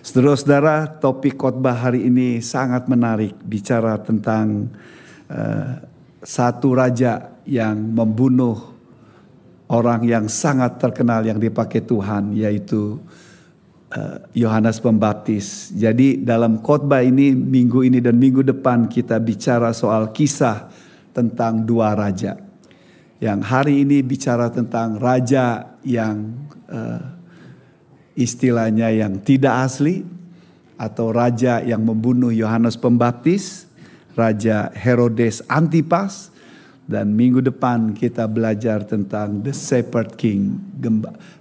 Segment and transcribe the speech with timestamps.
[0.00, 4.72] Saudara-saudara, topik khotbah hari ini sangat menarik bicara tentang
[5.28, 5.76] uh,
[6.24, 8.56] satu raja yang membunuh
[9.68, 12.98] orang yang sangat terkenal yang dipakai Tuhan yaitu
[13.94, 15.70] eh, Yohanes uh, Pembaptis.
[15.70, 20.66] Jadi dalam khotbah ini minggu ini dan minggu depan kita bicara soal kisah
[21.14, 22.34] tentang dua raja.
[23.22, 26.34] Yang hari ini bicara tentang raja yang
[26.66, 27.19] uh,
[28.14, 30.02] istilahnya yang tidak asli
[30.80, 33.68] atau raja yang membunuh Yohanes Pembaptis,
[34.16, 36.32] Raja Herodes Antipas
[36.90, 40.58] dan minggu depan kita belajar tentang the Shepherd King,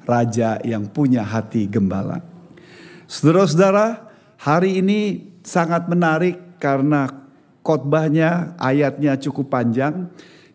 [0.05, 2.21] raja yang punya hati gembala.
[3.09, 4.05] Saudara-saudara,
[4.37, 7.09] hari ini sangat menarik karena
[7.65, 10.05] khotbahnya ayatnya cukup panjang.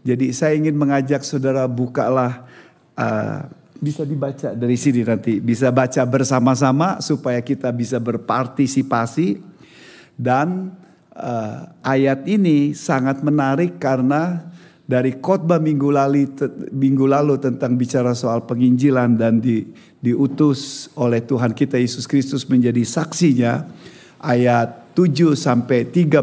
[0.07, 2.47] Jadi saya ingin mengajak saudara bukalah
[2.95, 3.51] uh,
[3.85, 5.37] bisa dibaca dari sini nanti.
[5.45, 9.53] Bisa baca bersama-sama supaya kita bisa berpartisipasi.
[10.17, 10.73] Dan
[11.13, 14.49] uh, ayat ini sangat menarik karena
[14.85, 16.29] dari khotbah minggu lalu,
[16.73, 19.69] minggu lalu tentang bicara soal penginjilan dan di,
[20.01, 23.65] diutus oleh Tuhan kita Yesus Kristus menjadi saksinya
[24.21, 26.21] ayat 7 sampai 13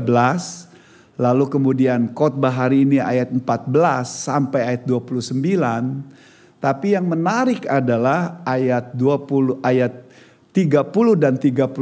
[1.18, 3.74] lalu kemudian khotbah hari ini ayat 14
[4.06, 6.31] sampai ayat 29
[6.62, 10.06] tapi yang menarik adalah ayat 20 ayat
[10.54, 11.74] 30 dan 31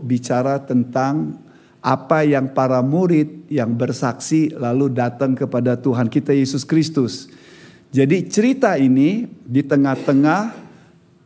[0.00, 1.36] bicara tentang
[1.84, 7.28] apa yang para murid yang bersaksi lalu datang kepada Tuhan kita Yesus Kristus.
[7.92, 10.56] Jadi cerita ini di tengah-tengah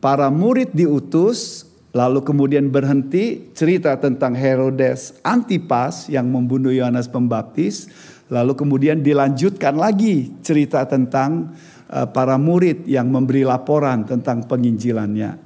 [0.03, 1.63] para murid diutus
[1.95, 7.87] lalu kemudian berhenti cerita tentang Herodes Antipas yang membunuh Yohanes Pembaptis
[8.27, 11.53] lalu kemudian dilanjutkan lagi cerita tentang
[11.85, 15.37] para murid yang memberi laporan tentang penginjilannya.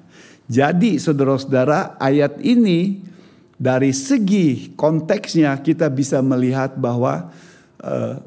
[0.49, 3.05] Jadi saudara-saudara ayat ini
[3.59, 7.29] dari segi konteksnya kita bisa melihat bahwa
[7.83, 8.17] uh,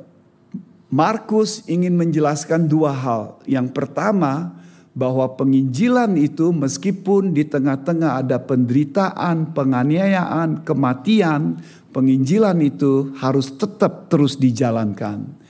[0.92, 3.40] Markus ingin menjelaskan dua hal.
[3.48, 4.60] Yang pertama
[4.92, 11.64] bahwa penginjilan itu meskipun di tengah-tengah ada penderitaan, penganiayaan, kematian,
[11.96, 15.41] penginjilan itu harus tetap terus dijalankan.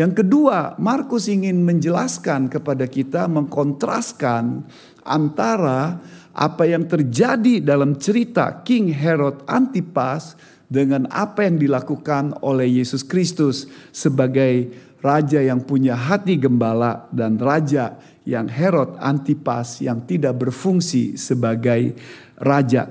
[0.00, 4.64] Yang kedua, Markus ingin menjelaskan kepada kita, mengkontraskan
[5.04, 6.00] antara
[6.32, 10.40] apa yang terjadi dalam cerita King Herod Antipas
[10.72, 14.72] dengan apa yang dilakukan oleh Yesus Kristus sebagai
[15.04, 21.92] raja yang punya hati gembala dan raja yang Herod Antipas yang tidak berfungsi sebagai
[22.40, 22.88] raja.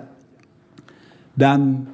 [1.34, 1.90] Dan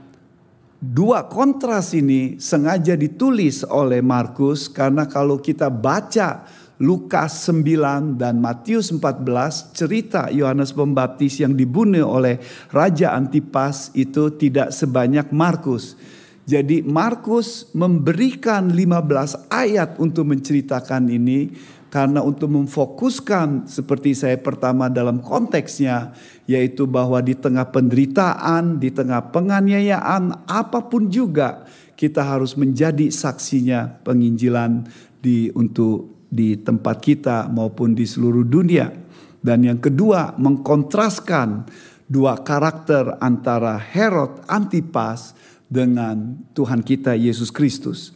[0.75, 6.43] Dua kontras ini sengaja ditulis oleh Markus karena kalau kita baca
[6.83, 12.43] Lukas 9 dan Matius 14 cerita Yohanes Pembaptis yang dibunuh oleh
[12.75, 15.95] Raja Antipas itu tidak sebanyak Markus.
[16.43, 21.55] Jadi Markus memberikan 15 ayat untuk menceritakan ini
[21.95, 26.11] karena untuk memfokuskan seperti saya pertama dalam konteksnya
[26.43, 31.63] yaitu bahwa di tengah penderitaan, di tengah penganiayaan apa pun juga
[31.95, 34.83] kita harus menjadi saksinya penginjilan
[35.23, 38.91] di untuk di tempat kita maupun di seluruh dunia.
[39.39, 41.63] Dan yang kedua mengkontraskan
[42.11, 45.31] dua karakter antara Herod Antipas
[45.71, 48.14] dengan Tuhan kita Yesus Kristus.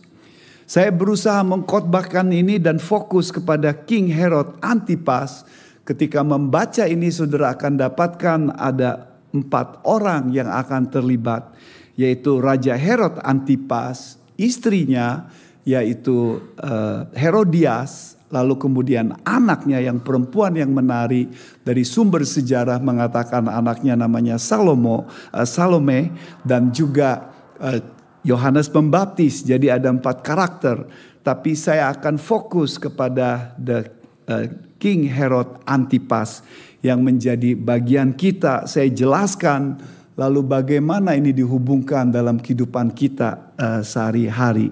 [0.70, 5.42] Saya berusaha mengkhotbahkan ini dan fokus kepada King Herod Antipas.
[5.82, 11.58] Ketika membaca ini saudara akan dapatkan ada empat orang yang akan terlibat.
[11.98, 15.34] Yaitu Raja Herod Antipas, istrinya
[15.66, 21.34] yaitu uh, Herodias, lalu kemudian anaknya yang perempuan yang menari
[21.66, 26.14] dari sumber sejarah mengatakan anaknya namanya Salomo, uh, Salome
[26.46, 29.42] dan juga uh, Yohanes Pembaptis.
[29.44, 30.88] Jadi ada empat karakter.
[31.24, 33.86] Tapi saya akan fokus kepada the
[34.28, 34.48] uh,
[34.80, 36.42] King Herod Antipas
[36.80, 38.66] yang menjadi bagian kita.
[38.66, 39.80] Saya jelaskan
[40.16, 44.72] lalu bagaimana ini dihubungkan dalam kehidupan kita uh, sehari-hari.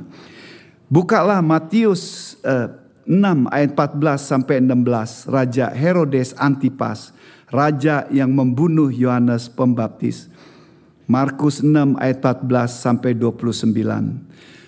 [0.88, 2.72] Bukalah Matius uh,
[3.08, 5.32] 6 ayat 14 sampai 16.
[5.32, 7.16] Raja Herodes Antipas,
[7.48, 10.28] raja yang membunuh Yohanes Pembaptis.
[11.08, 13.72] Markus 6 ayat 14 sampai 29.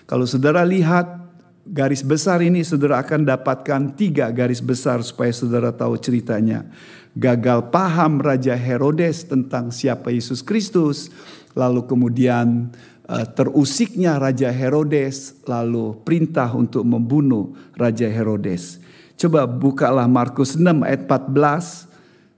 [0.08, 1.20] Kalau saudara lihat
[1.68, 6.64] garis besar ini saudara akan dapatkan tiga garis besar supaya saudara tahu ceritanya.
[7.12, 11.12] Gagal paham Raja Herodes tentang siapa Yesus Kristus.
[11.52, 12.72] Lalu kemudian
[13.04, 15.44] uh, terusiknya Raja Herodes.
[15.44, 18.80] Lalu perintah untuk membunuh Raja Herodes.
[19.20, 21.89] Coba bukalah Markus 6 ayat 14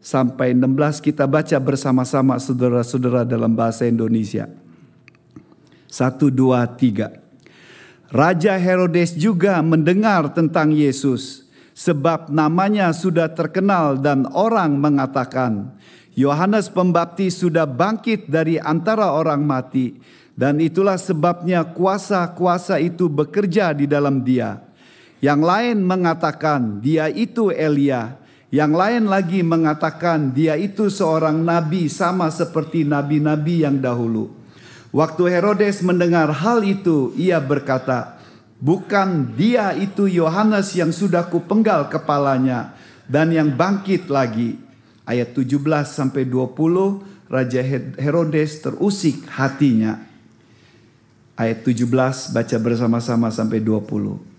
[0.03, 4.51] sampai 16 kita baca bersama-sama saudara-saudara dalam bahasa Indonesia.
[5.87, 7.23] Satu, dua, tiga.
[8.13, 15.73] Raja Herodes juga mendengar tentang Yesus sebab namanya sudah terkenal dan orang mengatakan
[16.13, 19.97] Yohanes Pembaptis sudah bangkit dari antara orang mati
[20.37, 24.61] dan itulah sebabnya kuasa-kuasa itu bekerja di dalam dia.
[25.23, 28.22] Yang lain mengatakan dia itu Elia,
[28.53, 34.29] yang lain lagi mengatakan dia itu seorang nabi sama seperti nabi-nabi yang dahulu.
[34.93, 38.21] Waktu Herodes mendengar hal itu, ia berkata,
[38.61, 42.77] "Bukan dia itu Yohanes yang sudah kupenggal kepalanya
[43.09, 44.61] dan yang bangkit lagi."
[45.09, 47.01] Ayat 17 sampai 20,
[47.33, 47.65] Raja
[47.97, 49.97] Herodes terusik hatinya.
[51.41, 54.32] Ayat 17 baca bersama-sama sampai 20.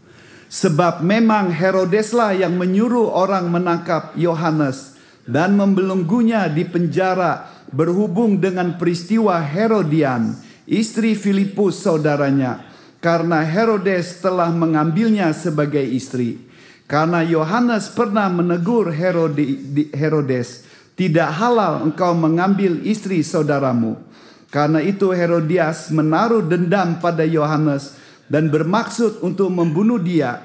[0.54, 4.94] Sebab memang Herodeslah yang menyuruh orang menangkap Yohanes
[5.26, 10.38] dan membelenggunya di penjara berhubung dengan peristiwa Herodian,
[10.70, 12.70] istri Filipus saudaranya,
[13.02, 16.38] karena Herodes telah mengambilnya sebagai istri.
[16.86, 23.98] Karena Yohanes pernah menegur Herodes, tidak halal engkau mengambil istri saudaramu.
[24.54, 28.03] Karena itu Herodias menaruh dendam pada Yohanes
[28.34, 30.42] dan bermaksud untuk membunuh dia.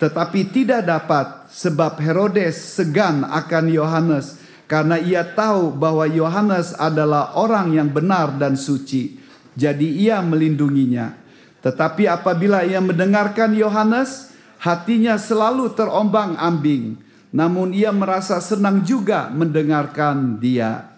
[0.00, 7.76] Tetapi tidak dapat sebab Herodes segan akan Yohanes karena ia tahu bahwa Yohanes adalah orang
[7.76, 9.20] yang benar dan suci.
[9.52, 11.12] Jadi ia melindunginya.
[11.60, 16.96] Tetapi apabila ia mendengarkan Yohanes, hatinya selalu terombang-ambing.
[17.36, 20.95] Namun ia merasa senang juga mendengarkan dia.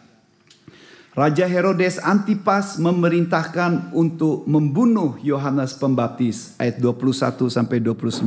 [1.18, 8.22] Raja Herodes Antipas memerintahkan untuk membunuh Yohanes Pembaptis ayat 21 sampai 29.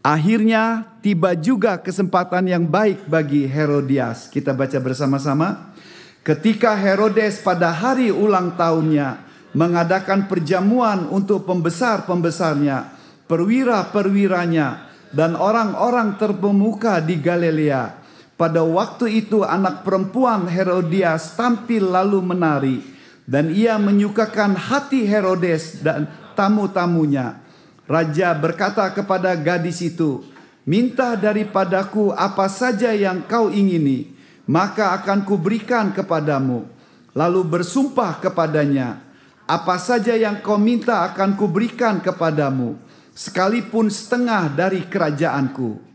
[0.00, 4.32] Akhirnya tiba juga kesempatan yang baik bagi Herodias.
[4.32, 5.76] Kita baca bersama-sama.
[6.24, 9.20] Ketika Herodes pada hari ulang tahunnya
[9.52, 12.96] mengadakan perjamuan untuk pembesar-pembesarnya,
[13.28, 18.05] perwira-perwiranya, dan orang-orang terpemuka di Galilea.
[18.36, 22.76] Pada waktu itu anak perempuan Herodias tampil lalu menari
[23.24, 26.04] dan ia menyukakan hati Herodes dan
[26.36, 27.40] tamu-tamunya.
[27.88, 30.20] Raja berkata kepada gadis itu,
[30.68, 34.12] "Minta daripadaku apa saja yang kau ingini,
[34.44, 36.68] maka akan kuberikan kepadamu."
[37.16, 39.00] Lalu bersumpah kepadanya,
[39.48, 42.76] "Apa saja yang kau minta akan kuberikan kepadamu,
[43.16, 45.85] sekalipun setengah dari kerajaanku."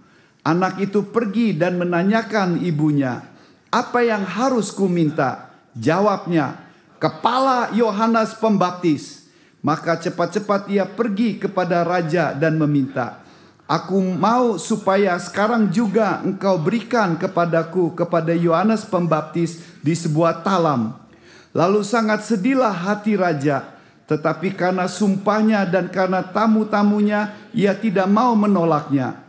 [0.42, 3.22] Anak itu pergi dan menanyakan ibunya,
[3.70, 6.58] "Apa yang harus ku minta?" Jawabnya,
[6.98, 9.30] "Kepala Yohanes Pembaptis."
[9.62, 13.22] Maka cepat-cepat ia pergi kepada raja dan meminta,
[13.72, 21.00] Aku mau supaya sekarang juga engkau berikan kepadaku kepada Yohanes Pembaptis di sebuah talam.
[21.56, 23.64] Lalu sangat sedihlah hati raja,
[24.12, 29.24] tetapi karena sumpahnya dan karena tamu-tamunya ia tidak mau menolaknya.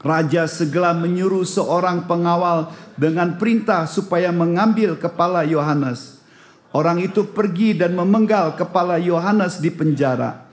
[0.00, 6.24] Raja segera menyuruh seorang pengawal dengan perintah supaya mengambil kepala Yohanes.
[6.72, 10.48] Orang itu pergi dan memenggal kepala Yohanes di penjara.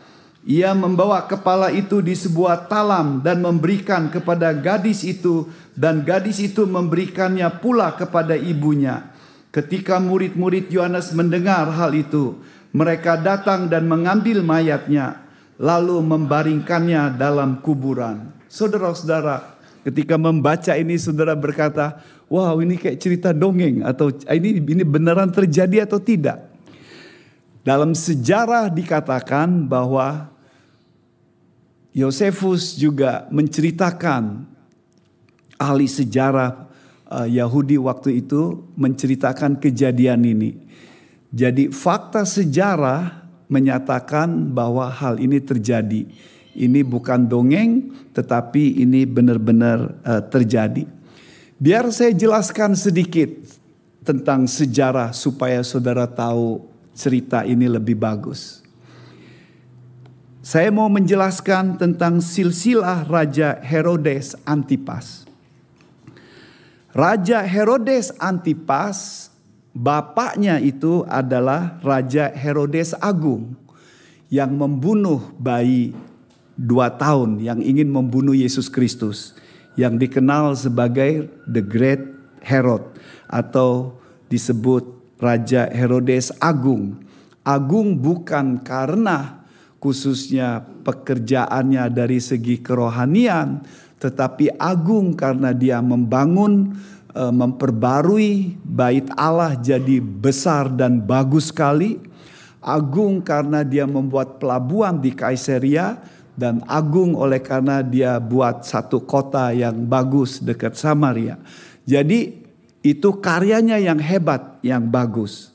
[0.48, 6.64] Ia membawa kepala itu di sebuah talam dan memberikan kepada gadis itu dan gadis itu
[6.64, 9.12] memberikannya pula kepada ibunya.
[9.52, 12.40] Ketika murid-murid Yohanes mendengar hal itu,
[12.76, 15.27] mereka datang dan mengambil mayatnya
[15.58, 18.34] lalu membaringkannya dalam kuburan.
[18.48, 25.34] Saudara-saudara, ketika membaca ini saudara berkata, wow ini kayak cerita dongeng atau ini ini beneran
[25.34, 26.46] terjadi atau tidak.
[27.66, 30.32] Dalam sejarah dikatakan bahwa
[31.92, 34.48] Yosefus juga menceritakan
[35.60, 36.70] ahli sejarah
[37.12, 40.56] uh, Yahudi waktu itu menceritakan kejadian ini.
[41.34, 46.08] Jadi fakta sejarah menyatakan bahwa hal ini terjadi.
[46.58, 50.88] Ini bukan dongeng tetapi ini benar-benar uh, terjadi.
[51.58, 53.30] Biar saya jelaskan sedikit
[54.06, 56.64] tentang sejarah supaya saudara tahu
[56.96, 58.66] cerita ini lebih bagus.
[60.48, 65.28] Saya mau menjelaskan tentang silsilah Raja Herodes Antipas.
[66.96, 69.28] Raja Herodes Antipas,
[69.78, 73.54] bapaknya itu adalah Raja Herodes Agung
[74.34, 75.94] yang membunuh bayi
[76.58, 79.38] dua tahun yang ingin membunuh Yesus Kristus
[79.78, 82.02] yang dikenal sebagai The Great
[82.42, 82.98] Herod
[83.30, 84.02] atau
[84.34, 87.06] disebut Raja Herodes Agung.
[87.46, 89.46] Agung bukan karena
[89.78, 93.62] khususnya pekerjaannya dari segi kerohanian,
[94.02, 96.76] tetapi agung karena dia membangun
[97.16, 102.00] memperbarui bait Allah jadi besar dan bagus sekali.
[102.60, 105.98] Agung karena dia membuat pelabuhan di Kaisaria
[106.38, 111.42] dan agung oleh karena dia buat satu kota yang bagus dekat Samaria.
[111.88, 112.46] Jadi
[112.86, 115.50] itu karyanya yang hebat, yang bagus.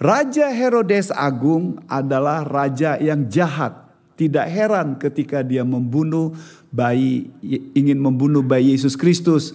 [0.00, 3.76] Raja Herodes Agung adalah raja yang jahat.
[4.16, 6.32] Tidak heran ketika dia membunuh
[6.72, 7.28] bayi,
[7.76, 9.52] ingin membunuh bayi Yesus Kristus.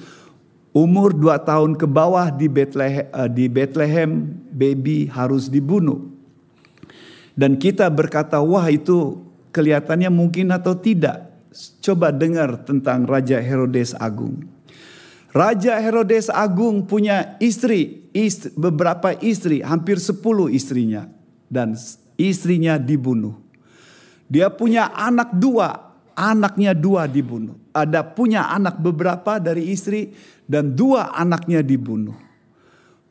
[0.75, 6.11] Umur dua tahun ke bawah di Bethlehem, eh, di Bethlehem baby harus dibunuh.
[7.31, 9.23] Dan kita berkata, wah itu
[9.55, 11.31] kelihatannya mungkin atau tidak.
[11.79, 14.43] Coba dengar tentang Raja Herodes Agung.
[15.31, 21.07] Raja Herodes Agung punya istri, istri beberapa istri, hampir sepuluh istrinya.
[21.47, 21.75] Dan
[22.19, 23.39] istrinya dibunuh.
[24.27, 27.64] Dia punya anak dua, anaknya dua dibunuh.
[27.75, 30.15] Ada punya anak beberapa dari istri
[30.47, 32.15] dan dua anaknya dibunuh.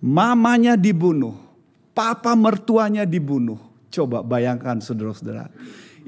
[0.00, 1.36] Mamanya dibunuh,
[1.92, 3.60] papa mertuanya dibunuh.
[3.92, 5.52] Coba bayangkan saudara-saudara.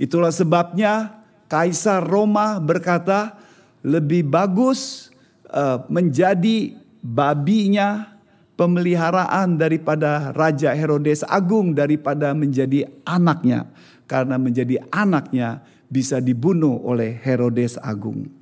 [0.00, 3.38] Itulah sebabnya Kaisar Roma berkata
[3.86, 5.12] lebih bagus
[5.46, 8.18] uh, menjadi babinya
[8.58, 13.70] pemeliharaan daripada Raja Herodes Agung daripada menjadi anaknya.
[14.10, 18.35] Karena menjadi anaknya bisa dibunuh oleh Herodes Agung.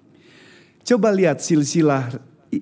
[0.84, 2.12] Coba lihat silsilah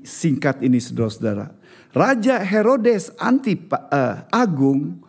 [0.07, 1.51] singkat ini saudara-saudara.
[1.93, 5.03] Raja Herodes Antip uh, Agung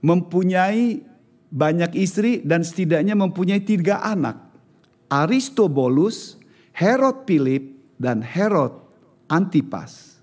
[0.00, 1.04] mempunyai
[1.52, 4.40] banyak istri dan setidaknya mempunyai tiga anak.
[5.12, 6.40] Aristobulus,
[6.74, 8.74] Herod Philip, dan Herod
[9.30, 10.18] Antipas.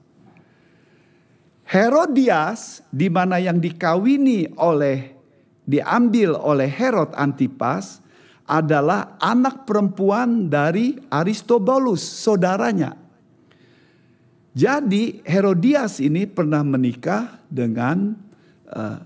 [1.64, 5.16] Herodias di mana yang dikawini oleh
[5.64, 8.01] diambil oleh Herod Antipas
[8.52, 13.00] adalah anak perempuan dari Aristobulus, saudaranya.
[14.52, 18.12] Jadi Herodias ini pernah menikah dengan
[18.68, 19.00] uh,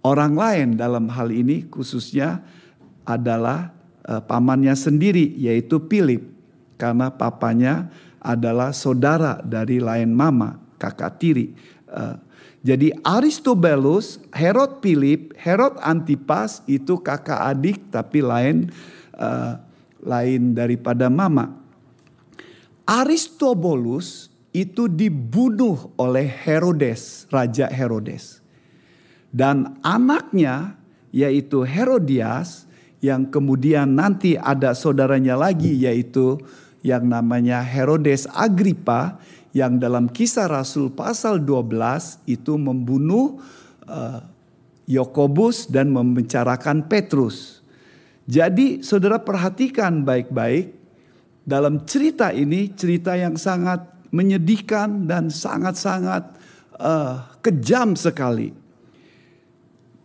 [0.00, 2.40] orang lain dalam hal ini khususnya
[3.04, 3.76] adalah
[4.08, 6.24] uh, pamannya sendiri yaitu Philip
[6.80, 7.92] karena papanya
[8.24, 11.52] adalah saudara dari lain mama, kakak tiri.
[11.84, 12.16] Uh,
[12.62, 18.70] jadi Aristobulus, Herod Philip, Herod Antipas itu kakak adik tapi lain
[19.18, 19.58] uh,
[19.98, 21.58] lain daripada mama.
[22.86, 28.38] Aristobulus itu dibunuh oleh Herodes, Raja Herodes.
[29.34, 30.78] Dan anaknya
[31.10, 32.70] yaitu Herodias
[33.02, 36.38] yang kemudian nanti ada saudaranya lagi yaitu
[36.86, 39.18] yang namanya Herodes Agripa
[39.52, 43.40] yang dalam kisah Rasul pasal 12 itu membunuh
[43.84, 44.24] uh,
[44.88, 47.62] Yakobus dan membicarakan Petrus.
[48.26, 50.72] Jadi saudara perhatikan baik-baik
[51.44, 53.82] dalam cerita ini cerita yang sangat
[54.12, 56.32] menyedihkan dan sangat-sangat
[56.80, 58.54] uh, kejam sekali.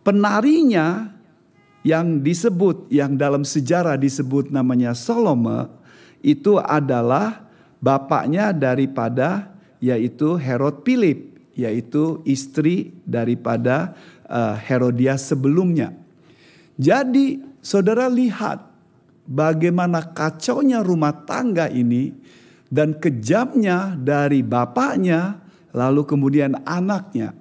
[0.02, 1.12] Penarinya
[1.86, 5.70] yang disebut yang dalam sejarah disebut namanya Salome
[6.20, 7.47] itu adalah
[7.78, 13.98] bapaknya daripada yaitu Herod Philip yaitu istri daripada
[14.30, 15.90] uh, Herodias sebelumnya.
[16.78, 18.62] Jadi saudara lihat
[19.26, 22.14] bagaimana kacaunya rumah tangga ini
[22.70, 25.42] dan kejamnya dari bapaknya
[25.74, 27.34] lalu kemudian anaknya.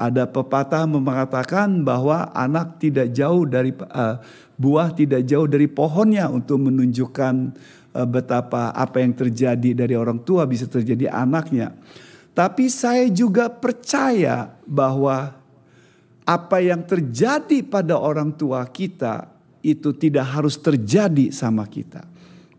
[0.00, 4.16] Ada pepatah mengatakan bahwa anak tidak jauh dari uh,
[4.56, 7.52] buah tidak jauh dari pohonnya untuk menunjukkan
[7.92, 11.74] betapa apa yang terjadi dari orang tua bisa terjadi anaknya.
[12.30, 15.34] Tapi saya juga percaya bahwa
[16.22, 19.26] apa yang terjadi pada orang tua kita
[19.66, 22.06] itu tidak harus terjadi sama kita.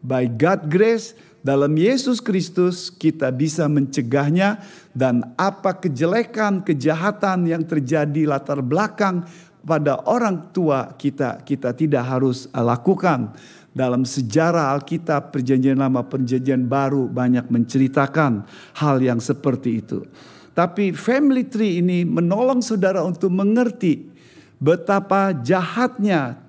[0.03, 4.61] By God grace dalam Yesus Kristus kita bisa mencegahnya
[4.93, 9.25] dan apa kejelekan, kejahatan yang terjadi latar belakang
[9.61, 13.33] pada orang tua kita kita tidak harus lakukan.
[13.71, 18.43] Dalam sejarah Alkitab perjanjian lama perjanjian baru banyak menceritakan
[18.75, 20.03] hal yang seperti itu.
[20.51, 24.11] Tapi family tree ini menolong saudara untuk mengerti
[24.59, 26.43] betapa jahatnya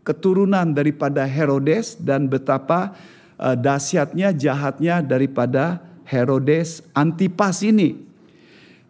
[0.00, 2.96] keturunan daripada Herodes dan betapa
[3.36, 8.00] uh, dahsyatnya jahatnya daripada Herodes Antipas ini.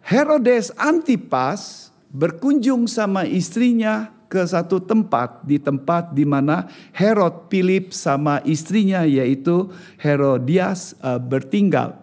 [0.05, 8.43] Herodes Antipas berkunjung sama istrinya ke satu tempat di tempat di mana Herod Philip sama
[8.43, 11.95] istrinya yaitu Herodias uh, bertinggal.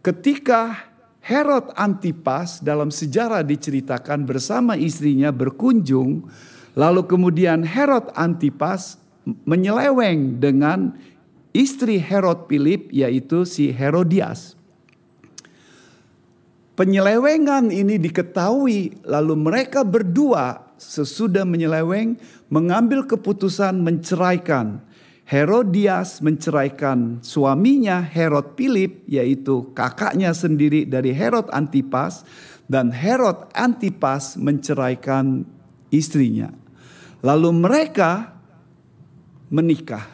[0.00, 0.88] Ketika
[1.20, 6.24] Herod Antipas dalam sejarah diceritakan bersama istrinya berkunjung,
[6.78, 8.96] lalu kemudian Herod Antipas
[9.44, 10.96] menyeleweng dengan
[11.52, 14.60] istri Herod Philip yaitu si Herodias.
[16.80, 22.16] penyelewengan ini diketahui lalu mereka berdua sesudah menyeleweng
[22.48, 24.80] mengambil keputusan menceraikan.
[25.30, 32.26] Herodias menceraikan suaminya Herod Philip yaitu kakaknya sendiri dari Herod Antipas
[32.66, 35.46] dan Herod Antipas menceraikan
[35.94, 36.50] istrinya.
[37.22, 38.40] Lalu mereka
[39.52, 40.06] menikah.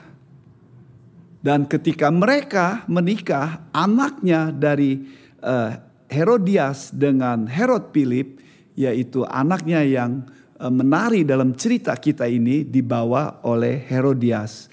[1.41, 5.07] Dan ketika mereka menikah, anaknya dari
[5.41, 5.79] uh,
[6.11, 8.43] Herodias dengan Herod Philip
[8.77, 10.29] yaitu anaknya yang
[10.73, 14.73] menari dalam cerita kita ini dibawa oleh Herodias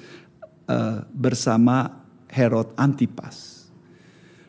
[0.68, 3.68] uh, bersama Herod Antipas.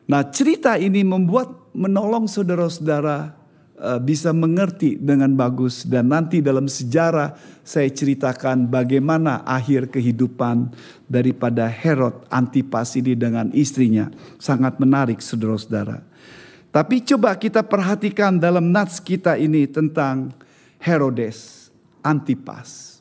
[0.04, 3.32] Nah, cerita ini membuat menolong saudara-saudara
[3.80, 10.70] uh, bisa mengerti dengan bagus dan nanti dalam sejarah saya ceritakan bagaimana akhir kehidupan
[11.08, 14.12] daripada Herod Antipas ini dengan istrinya.
[14.36, 16.04] Sangat menarik saudara-saudara.
[16.74, 20.34] Tapi coba kita perhatikan dalam nats kita ini tentang
[20.84, 21.72] Herodes
[22.04, 23.00] Antipas.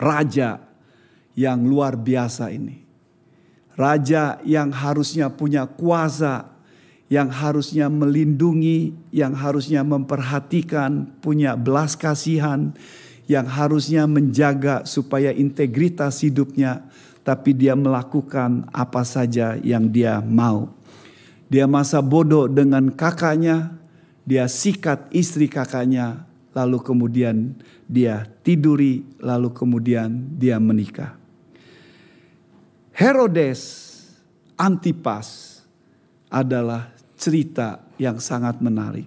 [0.00, 0.64] Raja
[1.36, 2.88] yang luar biasa ini.
[3.76, 6.48] Raja yang harusnya punya kuasa,
[7.12, 12.72] yang harusnya melindungi, yang harusnya memperhatikan, punya belas kasihan,
[13.28, 16.88] yang harusnya menjaga supaya integritas hidupnya,
[17.20, 20.72] tapi dia melakukan apa saja yang dia mau.
[21.52, 23.76] Dia masa bodoh dengan kakaknya,
[24.24, 26.25] dia sikat istri kakaknya,
[26.56, 27.52] lalu kemudian
[27.84, 30.08] dia tiduri, lalu kemudian
[30.40, 31.20] dia menikah.
[32.96, 33.92] Herodes
[34.56, 35.60] Antipas
[36.32, 39.04] adalah cerita yang sangat menarik.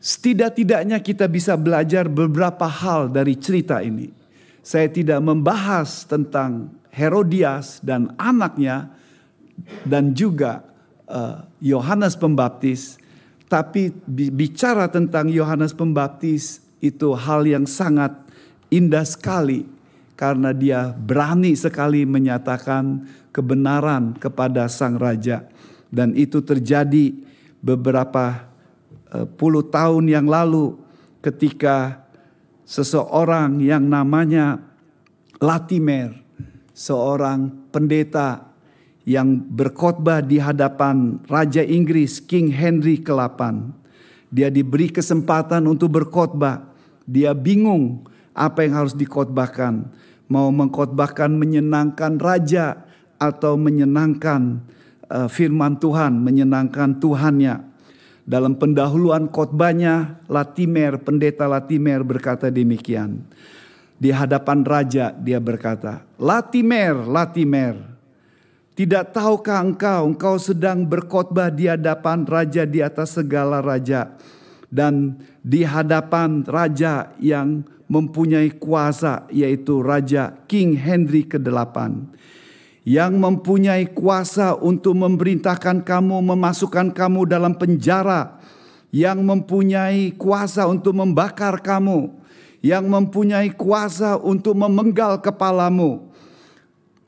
[0.00, 4.08] Setidak-tidaknya kita bisa belajar beberapa hal dari cerita ini.
[4.64, 8.88] Saya tidak membahas tentang Herodias dan anaknya
[9.84, 10.64] dan juga
[11.04, 12.99] eh, Yohanes uh, Pembaptis,
[13.50, 13.90] tapi
[14.30, 18.14] bicara tentang Yohanes Pembaptis itu hal yang sangat
[18.70, 19.66] indah sekali
[20.14, 25.50] karena dia berani sekali menyatakan kebenaran kepada sang raja.
[25.90, 27.10] Dan itu terjadi
[27.58, 28.46] beberapa
[29.10, 30.78] uh, puluh tahun yang lalu
[31.18, 32.06] ketika
[32.62, 34.62] seseorang yang namanya
[35.42, 36.14] Latimer
[36.70, 38.49] seorang pendeta
[39.08, 43.40] yang berkhotbah di hadapan Raja Inggris King Henry ke-8
[44.30, 46.70] dia diberi kesempatan untuk berkhotbah
[47.08, 49.88] dia bingung apa yang harus dikhotbahkan
[50.30, 52.86] mau mengkhotbahkan menyenangkan raja
[53.18, 54.62] atau menyenangkan
[55.10, 57.68] uh, firman Tuhan, menyenangkan Tuhannya.
[58.30, 63.26] Dalam pendahuluan khotbahnya, Latimer, pendeta Latimer berkata demikian.
[64.00, 67.89] Di hadapan raja dia berkata, Latimer, Latimer,
[68.78, 74.14] tidak tahukah engkau, engkau sedang berkhotbah di hadapan raja di atas segala raja.
[74.70, 81.74] Dan di hadapan raja yang mempunyai kuasa yaitu Raja King Henry ke-8
[82.86, 88.40] yang mempunyai kuasa untuk memerintahkan kamu memasukkan kamu dalam penjara.
[88.90, 92.10] Yang mempunyai kuasa untuk membakar kamu.
[92.58, 96.09] Yang mempunyai kuasa untuk memenggal kepalamu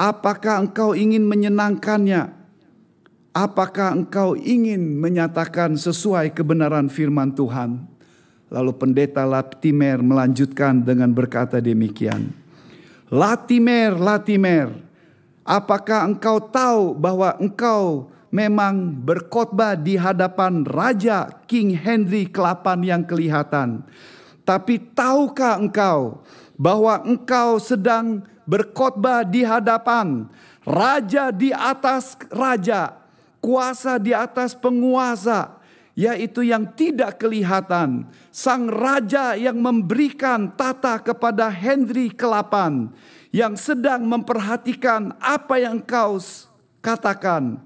[0.03, 2.35] apakah engkau ingin menyenangkannya
[3.31, 7.93] apakah engkau ingin menyatakan sesuai kebenaran firman Tuhan
[8.53, 12.37] Lalu pendeta Latimer melanjutkan dengan berkata demikian.
[13.09, 14.77] Latimer, Latimer,
[15.41, 23.89] apakah engkau tahu bahwa engkau memang berkhotbah di hadapan Raja King Henry ke-8 yang kelihatan.
[24.45, 26.21] Tapi tahukah engkau
[26.61, 30.27] bahwa engkau sedang berkhotbah di hadapan
[30.67, 32.95] raja di atas raja,
[33.43, 35.59] kuasa di atas penguasa,
[35.99, 38.07] yaitu yang tidak kelihatan.
[38.33, 42.89] Sang raja yang memberikan tata kepada Henry ke-8
[43.35, 46.17] yang sedang memperhatikan apa yang kau
[46.81, 47.61] katakan.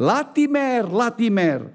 [0.00, 1.68] Latimer, Latimer,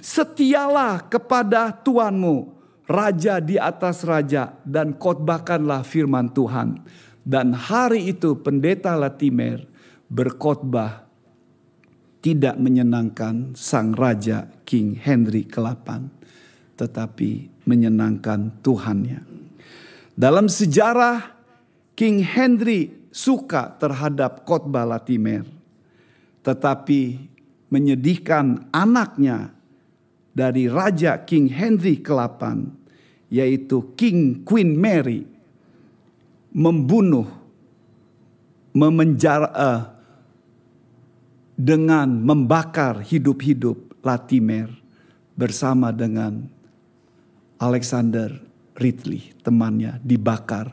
[0.00, 2.56] setialah kepada Tuanmu,
[2.88, 6.80] raja di atas raja dan khotbahkanlah firman Tuhan.
[7.28, 9.60] Dan hari itu pendeta Latimer
[10.08, 11.04] berkhotbah
[12.24, 16.08] tidak menyenangkan sang raja King Henry ke-8
[16.80, 19.20] tetapi menyenangkan Tuhannya.
[20.16, 21.36] Dalam sejarah
[21.92, 25.44] King Henry suka terhadap khotbah Latimer
[26.40, 27.28] tetapi
[27.68, 29.52] menyedihkan anaknya
[30.32, 32.40] dari raja King Henry ke-8
[33.28, 35.37] yaitu King Queen Mary
[36.52, 37.26] membunuh
[38.72, 39.82] memenjara uh,
[41.58, 44.70] dengan membakar hidup-hidup Latimer
[45.34, 46.46] bersama dengan
[47.58, 48.30] Alexander
[48.78, 50.70] Ridley, temannya dibakar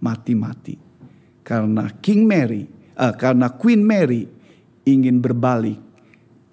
[0.00, 0.92] mati-mati
[1.42, 2.64] karena King Mary,
[2.96, 4.24] uh, karena Queen Mary
[4.86, 5.78] ingin berbalik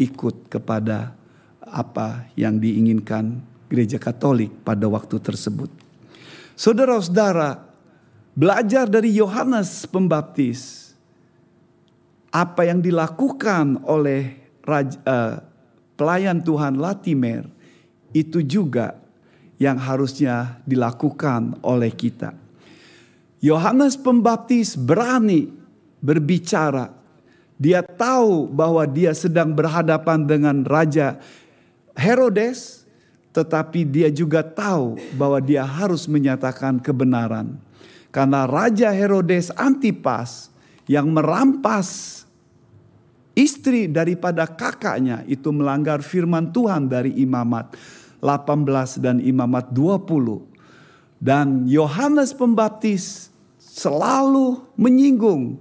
[0.02, 1.14] ikut kepada
[1.62, 5.70] apa yang diinginkan gereja Katolik pada waktu tersebut.
[6.58, 7.69] Saudara-saudara,
[8.40, 10.96] belajar dari Yohanes Pembaptis
[12.32, 15.36] apa yang dilakukan oleh raja, uh,
[16.00, 17.44] pelayan Tuhan Latimer
[18.16, 18.96] itu juga
[19.60, 22.32] yang harusnya dilakukan oleh kita.
[23.44, 25.52] Yohanes Pembaptis berani
[26.00, 26.96] berbicara.
[27.60, 31.20] Dia tahu bahwa dia sedang berhadapan dengan Raja
[31.92, 32.88] Herodes,
[33.36, 37.60] tetapi dia juga tahu bahwa dia harus menyatakan kebenaran.
[38.10, 40.50] Karena Raja Herodes Antipas
[40.90, 42.22] yang merampas
[43.38, 47.78] istri daripada kakaknya itu melanggar firman Tuhan dari imamat
[48.20, 50.44] 18 dan Imamat 20.
[51.20, 55.60] Dan Yohanes Pembaptis selalu menyinggung.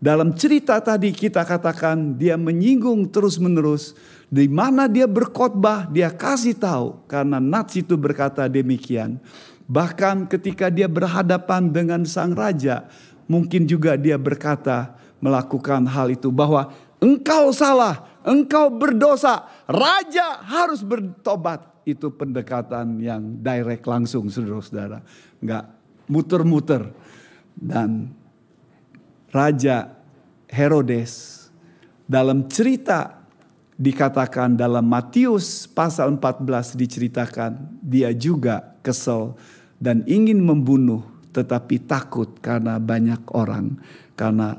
[0.00, 3.94] Dalam cerita tadi kita katakan dia menyinggung terus-menerus.
[4.30, 7.02] Di mana dia berkhotbah dia kasih tahu.
[7.10, 9.18] Karena Nats itu berkata demikian.
[9.70, 12.90] Bahkan ketika dia berhadapan dengan sang raja.
[13.30, 16.34] Mungkin juga dia berkata melakukan hal itu.
[16.34, 19.46] Bahwa engkau salah, engkau berdosa.
[19.70, 25.06] Raja harus bertobat itu pendekatan yang direct langsung saudara-saudara.
[25.38, 25.70] Enggak
[26.10, 26.90] muter-muter.
[27.54, 28.10] Dan
[29.30, 29.94] Raja
[30.50, 31.46] Herodes
[32.10, 33.22] dalam cerita
[33.78, 39.38] dikatakan dalam Matius pasal 14 diceritakan dia juga kesel
[39.80, 43.80] dan ingin membunuh tetapi takut karena banyak orang.
[44.14, 44.54] Karena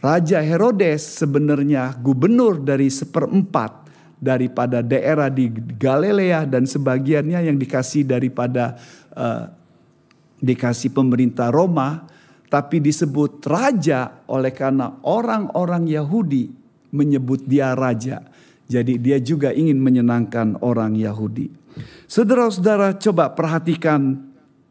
[0.00, 8.76] Raja Herodes sebenarnya gubernur dari seperempat daripada daerah di Galilea dan sebagiannya yang dikasih daripada
[9.12, 9.48] uh,
[10.40, 12.08] dikasih pemerintah Roma
[12.50, 16.50] tapi disebut raja oleh karena orang-orang Yahudi
[16.90, 18.26] menyebut dia raja.
[18.70, 21.59] Jadi dia juga ingin menyenangkan orang Yahudi.
[22.10, 24.20] Saudara-saudara coba perhatikan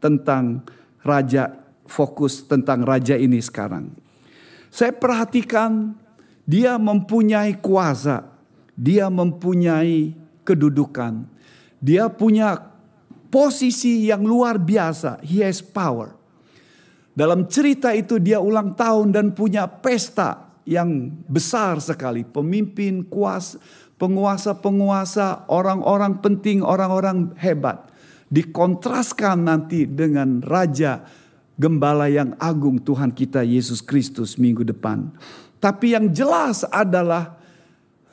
[0.00, 0.64] tentang
[1.04, 1.56] raja
[1.88, 3.92] fokus tentang raja ini sekarang.
[4.70, 5.98] Saya perhatikan
[6.46, 8.30] dia mempunyai kuasa
[8.80, 11.28] dia mempunyai kedudukan.
[11.84, 12.56] Dia punya
[13.28, 15.20] posisi yang luar biasa.
[15.20, 16.16] He has power.
[17.12, 22.24] Dalam cerita itu dia ulang tahun dan punya pesta yang besar sekali.
[22.24, 23.60] Pemimpin, kuasa,
[24.00, 27.92] penguasa-penguasa, orang-orang penting, orang-orang hebat.
[28.32, 31.04] Dikontraskan nanti dengan Raja
[31.60, 35.12] Gembala yang agung Tuhan kita Yesus Kristus minggu depan.
[35.60, 37.36] Tapi yang jelas adalah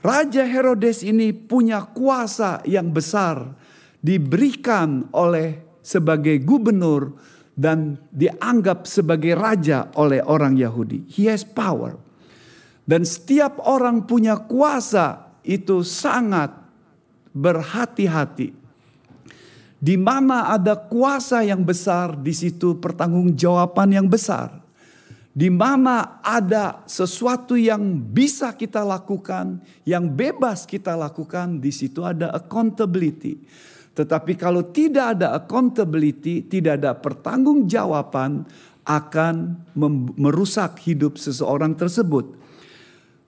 [0.04, 3.56] Raja Herodes ini punya kuasa yang besar,
[4.04, 7.16] diberikan oleh sebagai gubernur
[7.56, 11.08] dan dianggap sebagai raja oleh orang Yahudi.
[11.08, 11.96] He has power.
[12.84, 16.52] Dan setiap orang punya kuasa itu sangat
[17.32, 18.52] berhati-hati.
[19.78, 24.68] Di mana ada kuasa yang besar, di situ pertanggungjawaban yang besar
[25.38, 32.34] di mana ada sesuatu yang bisa kita lakukan, yang bebas kita lakukan, di situ ada
[32.34, 33.46] accountability.
[33.94, 38.50] Tetapi kalau tidak ada accountability, tidak ada pertanggungjawaban,
[38.82, 39.62] akan
[40.18, 42.34] merusak hidup seseorang tersebut.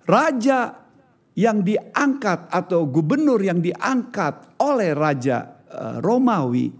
[0.09, 0.88] Raja
[1.37, 6.71] yang diangkat atau gubernur yang diangkat oleh raja eh, Romawi,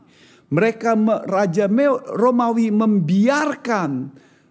[0.49, 1.69] mereka raja
[2.17, 3.91] Romawi membiarkan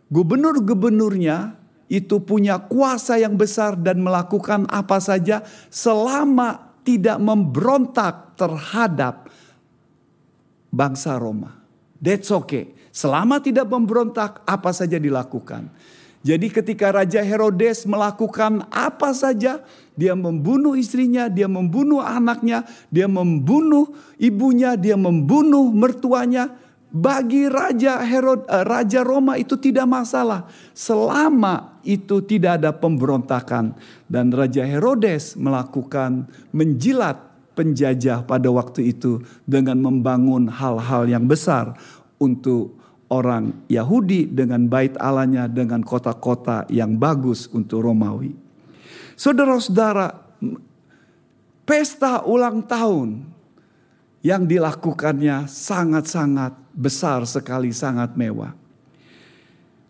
[0.09, 1.53] Gubernur-gubernurnya
[1.89, 9.29] itu punya kuasa yang besar dan melakukan apa saja selama tidak memberontak terhadap
[10.73, 11.61] bangsa Roma.
[12.01, 12.73] That's okay.
[12.89, 15.69] Selama tidak memberontak, apa saja dilakukan.
[16.29, 19.65] Jadi ketika Raja Herodes melakukan apa saja,
[19.97, 26.53] dia membunuh istrinya, dia membunuh anaknya, dia membunuh ibunya, dia membunuh mertuanya,
[26.89, 30.49] bagi Raja Herod, uh, Raja Roma itu tidak masalah.
[30.73, 33.77] Selama itu tidak ada pemberontakan.
[34.09, 37.21] Dan Raja Herodes melakukan menjilat
[37.53, 41.77] penjajah pada waktu itu dengan membangun hal-hal yang besar
[42.17, 42.78] untuk
[43.09, 48.37] orang Yahudi dengan bait Allahnya dengan kota-kota yang bagus untuk Romawi.
[49.19, 50.15] Saudara-saudara,
[51.65, 53.27] pesta ulang tahun
[54.23, 58.53] yang dilakukannya sangat-sangat besar sekali, sangat mewah.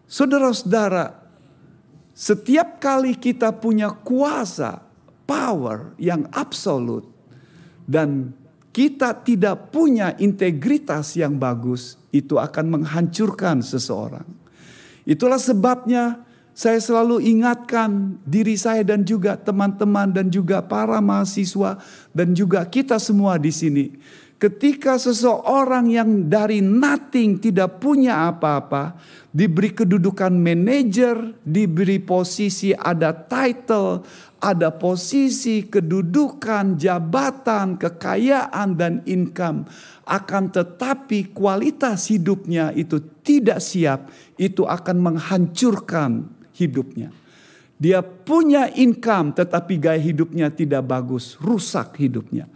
[0.09, 1.13] Saudara-saudara,
[2.17, 4.81] setiap kali kita punya kuasa,
[5.29, 7.05] power yang absolut,
[7.85, 8.33] dan
[8.79, 14.23] kita tidak punya integritas yang bagus, itu akan menghancurkan seseorang.
[15.03, 16.23] Itulah sebabnya
[16.55, 21.83] saya selalu ingatkan diri saya dan juga teman-teman dan juga para mahasiswa
[22.15, 23.99] dan juga kita semua di sini
[24.39, 28.95] Ketika seseorang yang dari nothing tidak punya apa-apa,
[29.35, 34.07] diberi kedudukan manajer, diberi posisi ada title,
[34.39, 39.67] ada posisi kedudukan, jabatan, kekayaan dan income,
[40.07, 47.11] akan tetapi kualitas hidupnya itu tidak siap, itu akan menghancurkan hidupnya.
[47.79, 52.51] Dia punya income tetapi gaya hidupnya tidak bagus, rusak hidupnya.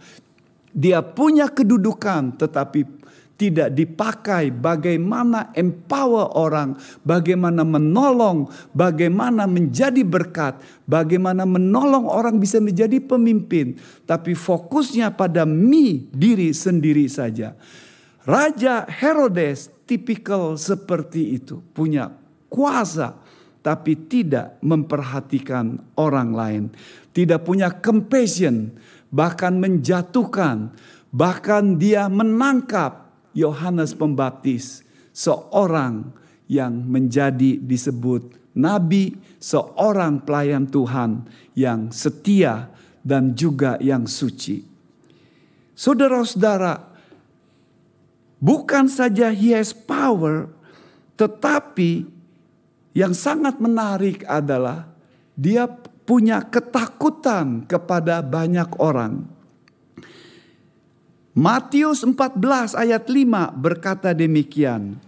[0.73, 2.83] Dia punya kedudukan tetapi
[3.33, 13.01] tidak dipakai bagaimana empower orang, bagaimana menolong, bagaimana menjadi berkat, bagaimana menolong orang bisa menjadi
[13.01, 17.57] pemimpin, tapi fokusnya pada mi diri sendiri saja.
[18.23, 22.13] Raja Herodes tipikal seperti itu, punya
[22.47, 23.19] kuasa
[23.63, 26.63] tapi tidak memperhatikan orang lain,
[27.15, 28.75] tidak punya compassion,
[29.07, 30.75] bahkan menjatuhkan,
[31.15, 33.02] bahkan dia menangkap
[33.33, 36.13] Yohanes Pembaptis, seorang
[36.49, 41.25] yang menjadi disebut nabi, seorang pelayan Tuhan
[41.57, 42.69] yang setia
[43.01, 44.63] dan juga yang suci.
[45.73, 46.79] Saudara-saudara,
[48.37, 50.47] bukan saja he has power,
[51.17, 52.05] tetapi
[52.93, 54.85] yang sangat menarik adalah
[55.33, 55.65] dia
[56.05, 59.32] punya ketakutan kepada banyak orang.
[61.33, 65.01] Matius 14 ayat 5 berkata demikian.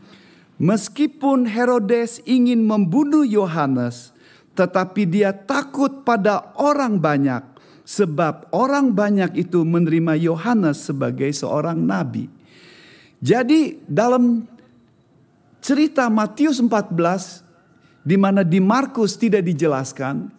[0.58, 4.10] Meskipun Herodes ingin membunuh Yohanes,
[4.58, 7.46] tetapi dia takut pada orang banyak
[7.86, 12.26] sebab orang banyak itu menerima Yohanes sebagai seorang nabi.
[13.22, 14.50] Jadi dalam
[15.62, 17.46] cerita Matius 14
[18.02, 20.30] di mana di Markus tidak dijelaskan,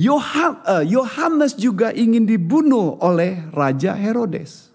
[0.00, 4.72] Yohanes juga ingin dibunuh oleh Raja Herodes.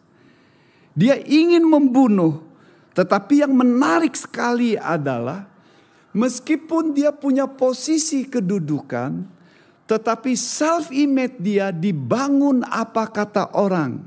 [0.93, 2.45] Dia ingin membunuh,
[2.93, 5.49] tetapi yang menarik sekali adalah
[6.13, 9.25] meskipun dia punya posisi kedudukan,
[9.89, 14.05] tetapi self image dia dibangun apa kata orang.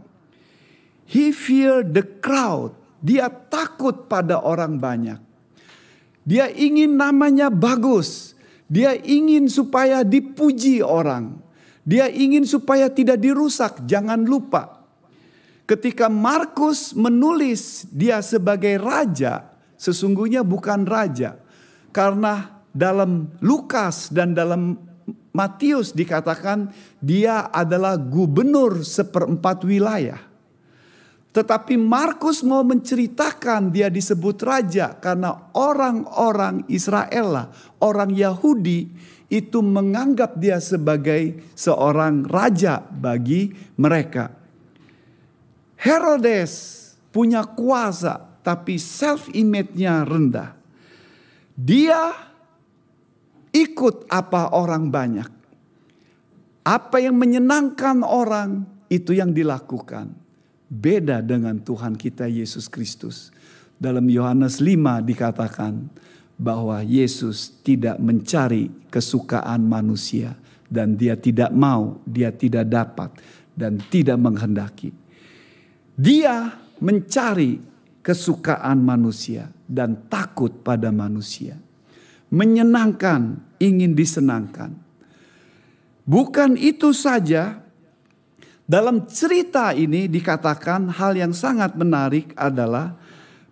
[1.09, 2.79] He fear the crowd.
[2.99, 5.19] Dia takut pada orang banyak.
[6.27, 8.38] Dia ingin namanya bagus.
[8.69, 11.41] Dia ingin supaya dipuji orang.
[11.89, 13.89] Dia ingin supaya tidak dirusak.
[13.89, 14.85] Jangan lupa,
[15.65, 19.49] ketika Markus menulis dia sebagai raja,
[19.81, 21.41] sesungguhnya bukan raja,
[21.97, 24.77] karena dalam Lukas dan dalam
[25.33, 26.69] Matius dikatakan
[27.01, 30.28] dia adalah gubernur seperempat wilayah.
[31.29, 37.47] Tetapi Markus mau menceritakan dia disebut raja karena orang-orang Israel lah,
[37.85, 38.89] orang Yahudi
[39.29, 44.33] itu menganggap dia sebagai seorang raja bagi mereka.
[45.77, 46.53] Herodes
[47.13, 50.57] punya kuasa tapi self image-nya rendah.
[51.53, 52.09] Dia
[53.53, 55.31] ikut apa orang banyak.
[56.65, 60.28] Apa yang menyenangkan orang itu yang dilakukan
[60.69, 63.33] beda dengan Tuhan kita Yesus Kristus.
[63.81, 65.89] Dalam Yohanes 5 dikatakan
[66.39, 73.11] bahwa Yesus tidak mencari kesukaan manusia dan dia tidak mau, dia tidak dapat
[73.57, 74.95] dan tidak menghendaki.
[75.99, 77.59] Dia mencari
[78.05, 81.59] kesukaan manusia dan takut pada manusia.
[82.31, 84.73] Menyenangkan, ingin disenangkan.
[86.09, 87.61] Bukan itu saja,
[88.69, 92.93] dalam cerita ini dikatakan hal yang sangat menarik adalah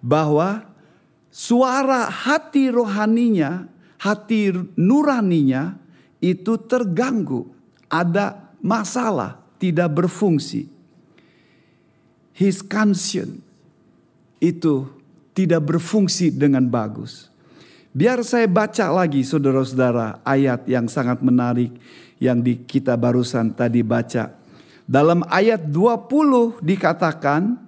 [0.04, 0.68] bahwa
[1.32, 3.64] suara hati rohaninya,
[3.96, 5.72] hati nuraninya
[6.20, 7.48] itu terganggu,
[7.88, 10.68] ada masalah, tidak berfungsi.
[12.36, 13.40] His conscience
[14.36, 14.84] itu
[15.32, 17.32] tidak berfungsi dengan bagus.
[17.96, 21.72] Biar saya baca lagi saudara-saudara ayat yang sangat menarik
[22.20, 24.35] yang di kita barusan tadi baca
[24.86, 27.58] dalam ayat 20 dikatakan,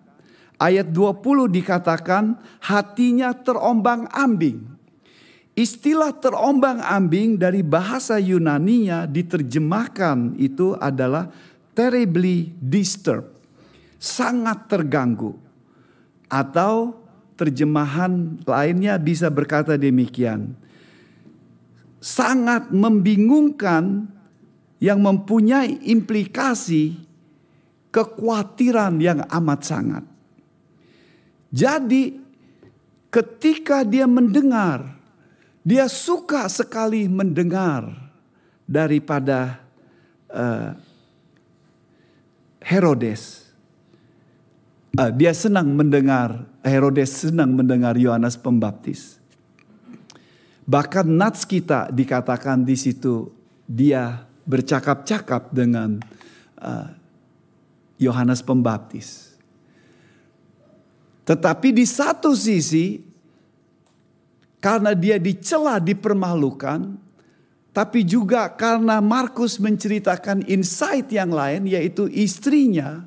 [0.62, 4.78] ayat 20 dikatakan hatinya terombang-ambing.
[5.58, 11.34] Istilah terombang-ambing dari bahasa Yunaninya diterjemahkan itu adalah
[11.74, 13.34] terribly disturbed.
[13.98, 15.34] Sangat terganggu.
[16.30, 17.02] Atau
[17.34, 20.54] terjemahan lainnya bisa berkata demikian.
[21.98, 24.06] sangat membingungkan
[24.78, 27.07] yang mempunyai implikasi
[27.88, 30.04] kekhawatiran yang amat sangat.
[31.48, 32.20] Jadi
[33.08, 34.96] ketika dia mendengar,
[35.64, 37.88] dia suka sekali mendengar
[38.68, 39.60] daripada
[40.28, 40.76] uh,
[42.60, 43.48] Herodes.
[44.92, 49.16] Uh, dia senang mendengar, Herodes senang mendengar Yohanes Pembaptis.
[50.68, 53.32] Bahkan nats kita dikatakan di situ
[53.64, 55.96] dia bercakap-cakap dengan
[56.60, 56.92] uh,
[57.98, 59.36] Yohanes Pembaptis.
[61.28, 63.04] Tetapi di satu sisi
[64.58, 66.96] karena dia dicela, dipermalukan,
[67.76, 73.04] tapi juga karena Markus menceritakan insight yang lain yaitu istrinya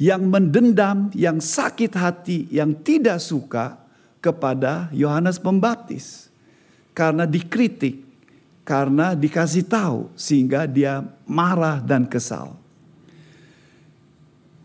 [0.00, 3.78] yang mendendam, yang sakit hati, yang tidak suka
[4.18, 6.32] kepada Yohanes Pembaptis
[6.96, 8.02] karena dikritik,
[8.64, 12.63] karena dikasih tahu sehingga dia marah dan kesal.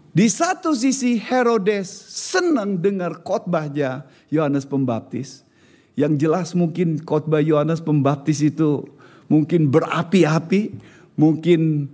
[0.09, 5.45] Di satu sisi Herodes senang dengar khotbahnya Yohanes Pembaptis.
[5.93, 8.89] Yang jelas mungkin khotbah Yohanes Pembaptis itu
[9.29, 10.73] mungkin berapi-api,
[11.13, 11.91] mungkin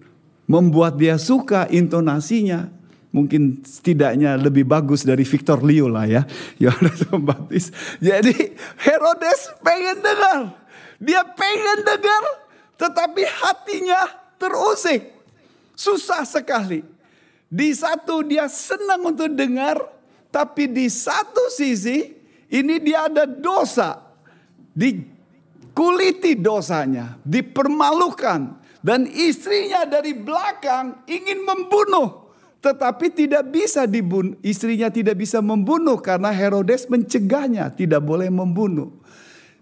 [0.48, 2.72] membuat dia suka intonasinya,
[3.12, 6.24] mungkin setidaknya lebih bagus dari Victor Leo lah ya.
[6.64, 7.76] Yohanes Pembaptis.
[8.00, 10.40] Jadi Herodes pengen dengar.
[11.04, 12.24] Dia pengen dengar
[12.80, 14.08] tetapi hatinya
[14.40, 15.12] terusik.
[15.76, 16.95] Susah sekali.
[17.56, 19.80] Di satu dia senang untuk dengar.
[20.28, 22.12] Tapi di satu sisi
[22.52, 24.04] ini dia ada dosa.
[24.76, 27.16] Dikuliti dosanya.
[27.24, 28.60] Dipermalukan.
[28.84, 32.26] Dan istrinya dari belakang ingin membunuh
[32.66, 38.90] tetapi tidak bisa dibunuh, istrinya tidak bisa membunuh karena Herodes mencegahnya tidak boleh membunuh.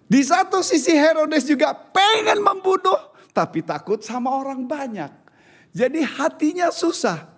[0.08, 5.12] Di satu sisi Herodes juga pengen membunuh tapi takut sama orang banyak.
[5.76, 7.33] Jadi hatinya susah.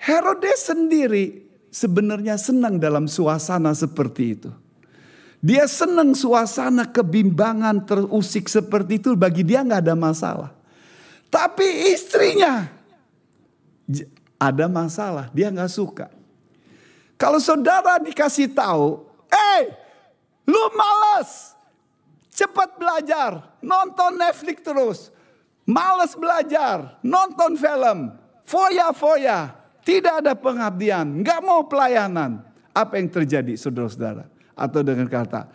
[0.00, 4.50] Herodes sendiri sebenarnya senang dalam suasana seperti itu.
[5.40, 10.50] Dia senang suasana kebimbangan terusik seperti itu bagi dia nggak ada masalah.
[11.28, 12.68] Tapi istrinya
[14.40, 16.08] ada masalah, dia nggak suka.
[17.20, 19.68] Kalau saudara dikasih tahu, eh,
[20.48, 21.52] lu malas,
[22.32, 24.98] cepat belajar, nonton Netflix terus,
[25.68, 28.16] malas belajar, nonton film,
[28.48, 29.59] foya-foya,
[29.90, 32.46] tidak ada pengabdian, nggak mau pelayanan.
[32.70, 34.30] Apa yang terjadi saudara-saudara?
[34.54, 35.50] Atau dengan kata,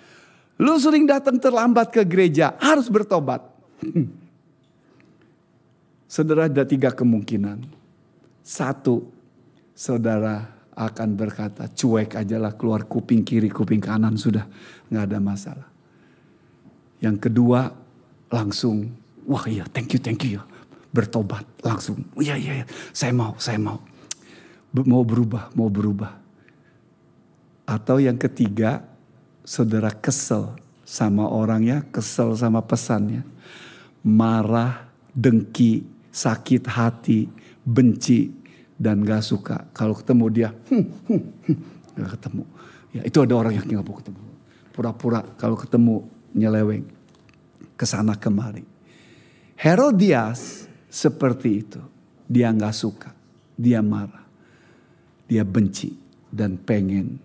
[0.60, 3.40] lu sering datang terlambat ke gereja, harus bertobat.
[6.06, 7.66] Saudara ada tiga kemungkinan.
[8.40, 9.10] Satu,
[9.76, 14.48] saudara akan berkata cuek aja lah keluar kuping kiri kuping kanan sudah
[14.92, 15.68] nggak ada masalah.
[17.04, 17.68] Yang kedua
[18.32, 18.92] langsung
[19.28, 20.40] wah iya thank you thank you
[20.92, 23.80] bertobat langsung iya iya iya saya mau saya mau
[24.84, 26.20] mau berubah mau berubah.
[27.64, 28.84] Atau yang ketiga
[29.48, 33.26] saudara kesel sama orangnya kesel sama pesannya
[34.06, 34.86] marah
[35.16, 35.82] dengki
[36.14, 37.26] sakit hati
[37.66, 38.30] benci
[38.78, 39.66] dan gak suka.
[39.74, 41.58] Kalau ketemu dia, hmm, hmm, hmm,
[41.98, 42.44] gak ketemu.
[42.94, 44.22] Ya itu ada orang yang gak mau ketemu.
[44.72, 46.06] Pura-pura kalau ketemu
[46.38, 46.86] nyeleweng
[47.74, 48.64] ke sana kemari.
[49.58, 51.82] Herodias seperti itu.
[52.26, 53.10] Dia gak suka,
[53.54, 54.25] dia marah,
[55.26, 55.94] dia benci
[56.30, 57.18] dan pengen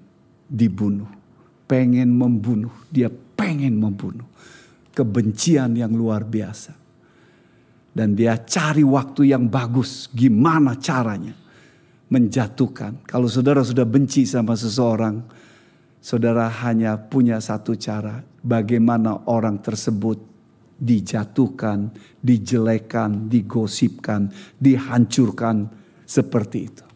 [0.49, 1.09] dibunuh,
[1.69, 4.27] pengen membunuh, dia pengen membunuh.
[4.91, 6.75] Kebencian yang luar biasa.
[7.95, 10.11] Dan dia cari waktu yang bagus.
[10.11, 11.33] Gimana caranya
[12.11, 13.07] menjatuhkan.
[13.07, 15.23] Kalau saudara sudah benci sama seseorang.
[16.03, 18.25] Saudara hanya punya satu cara.
[18.43, 20.19] Bagaimana orang tersebut
[20.81, 21.93] dijatuhkan,
[22.25, 25.69] dijelekan, digosipkan, dihancurkan
[26.09, 26.90] seperti itu.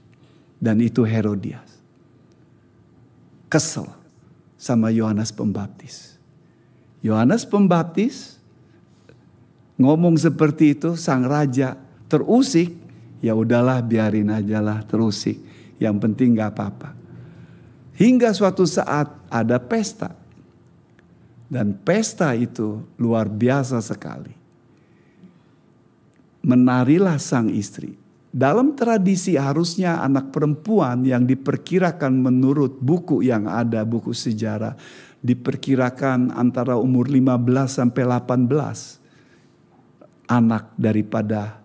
[0.65, 1.77] Dan itu Herodias.
[3.53, 3.85] Kesel
[4.57, 6.17] sama Yohanes Pembaptis.
[7.05, 8.41] Yohanes Pembaptis
[9.77, 11.77] ngomong seperti itu sang raja
[12.09, 12.73] terusik,
[13.21, 15.37] ya udahlah biarin aja lah terusik.
[15.77, 16.97] Yang penting nggak apa-apa.
[18.01, 20.17] Hingga suatu saat ada pesta.
[21.45, 24.33] Dan pesta itu luar biasa sekali.
[26.41, 28.04] Menarilah sang istri.
[28.35, 34.75] Dalam tradisi harusnya anak perempuan yang diperkirakan menurut buku yang ada, buku sejarah,
[35.23, 37.31] diperkirakan antara umur 15
[37.71, 38.51] sampai 18
[40.27, 41.63] anak daripada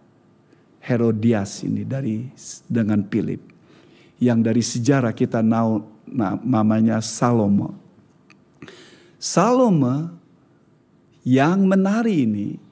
[0.78, 2.30] Herodias ini dari
[2.70, 3.41] dengan Philip
[4.22, 5.82] yang dari sejarah kita tahu
[6.45, 7.74] namanya Salome.
[9.17, 10.22] Salome
[11.26, 12.68] Yang menari ini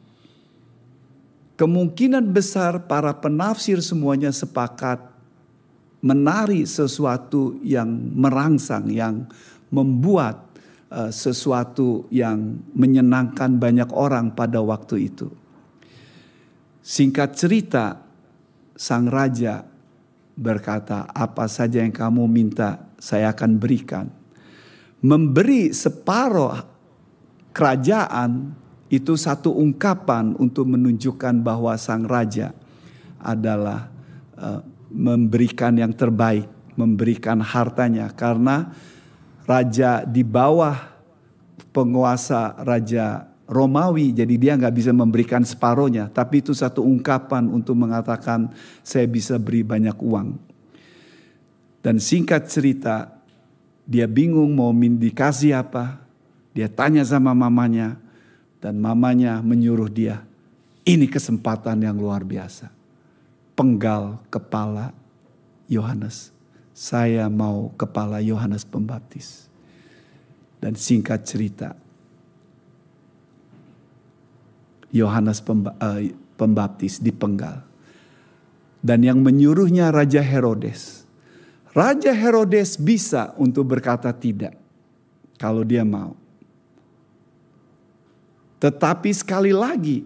[1.57, 5.01] kemungkinan besar para penafsir semuanya sepakat
[6.05, 9.25] menari sesuatu yang merangsang, yang
[9.73, 10.45] membuat
[10.93, 15.27] uh, sesuatu yang menyenangkan banyak orang pada waktu itu.
[16.85, 17.99] Singkat cerita,
[18.77, 19.65] sang raja
[20.37, 24.07] berkata, "Apa saja yang kamu minta, saya akan berikan."
[25.01, 26.57] Memberi separuh
[27.51, 28.53] kerajaan
[28.87, 32.55] itu satu ungkapan untuk menunjukkan bahwa sang raja
[33.19, 33.91] adalah
[34.39, 36.47] uh, memberikan yang terbaik,
[36.79, 38.71] memberikan hartanya karena
[39.43, 40.75] raja di bawah
[41.75, 48.51] penguasa raja Romawi, jadi dia nggak bisa memberikan separohnya, tapi itu satu ungkapan untuk mengatakan
[48.83, 50.35] saya bisa beri banyak uang.
[51.79, 53.07] Dan singkat cerita,
[53.87, 56.03] dia bingung mau dikasih apa.
[56.51, 57.95] Dia tanya sama mamanya,
[58.57, 60.25] dan mamanya menyuruh dia,
[60.87, 62.71] ini kesempatan yang luar biasa.
[63.53, 64.93] Penggal kepala
[65.67, 66.31] Yohanes.
[66.77, 69.49] Saya mau kepala Yohanes Pembaptis.
[70.57, 71.77] Dan singkat cerita,
[74.93, 77.65] Yohanes eh, Pembaptis dipenggal.
[78.81, 81.05] Dan yang menyuruhnya Raja Herodes.
[81.73, 84.57] Raja Herodes bisa untuk berkata tidak
[85.37, 86.26] kalau dia mau.
[88.57, 90.01] Tetapi sekali lagi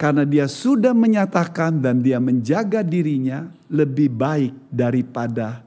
[0.00, 5.60] karena dia sudah menyatakan dan dia menjaga dirinya lebih baik daripada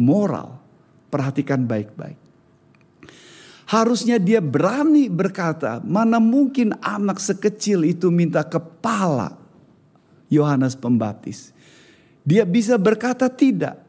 [0.00, 0.56] moral.
[1.12, 2.18] Perhatikan baik-baik.
[3.64, 9.36] Harusnya dia berani berkata, mana mungkin anak sekecil itu minta kepala
[10.28, 11.52] Yohanes Pembaptis.
[12.24, 13.84] Dia bisa berkata tidak.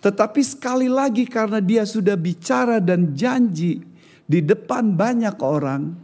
[0.00, 3.80] Tetapi sekali lagi karena dia sudah bicara dan janji
[4.28, 5.96] di depan banyak orang,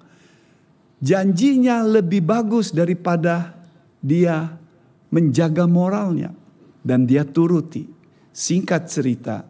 [1.01, 3.57] janjinya lebih bagus daripada
[4.01, 4.57] dia
[5.11, 6.31] menjaga moralnya
[6.85, 7.89] dan dia turuti.
[8.31, 9.43] Singkat cerita,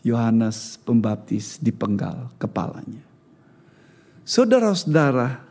[0.00, 3.04] Yohanes Pembaptis dipenggal kepalanya.
[4.24, 5.44] Saudara-saudara,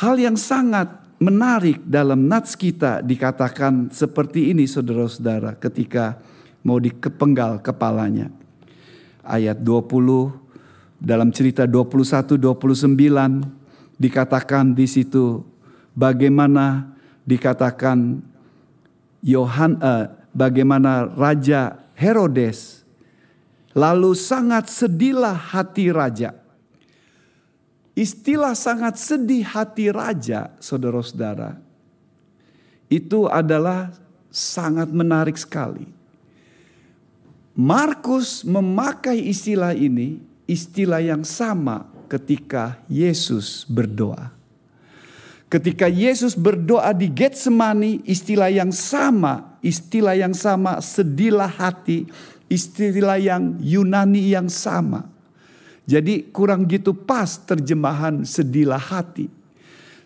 [0.00, 0.88] hal yang sangat
[1.20, 6.16] menarik dalam nats kita dikatakan seperti ini saudara-saudara ketika
[6.64, 8.32] mau dikepenggal kepalanya.
[9.20, 10.32] Ayat 20
[10.96, 13.59] dalam cerita 21 29
[14.00, 15.44] dikatakan di situ
[15.92, 16.96] bagaimana
[17.28, 18.24] dikatakan
[19.20, 22.80] Yohan uh, bagaimana raja Herodes
[23.70, 26.34] Lalu sangat sedihlah hati raja.
[27.94, 31.58] Istilah sangat sedih hati raja, saudara-saudara,
[32.88, 33.92] itu adalah
[34.32, 35.84] sangat menarik sekali.
[37.54, 44.34] Markus memakai istilah ini, istilah yang sama ketika Yesus berdoa.
[45.46, 52.06] Ketika Yesus berdoa di Getsemani, istilah yang sama, istilah yang sama, sedihlah hati,
[52.50, 55.06] istilah yang Yunani yang sama.
[55.90, 59.26] Jadi kurang gitu pas terjemahan sedilah hati.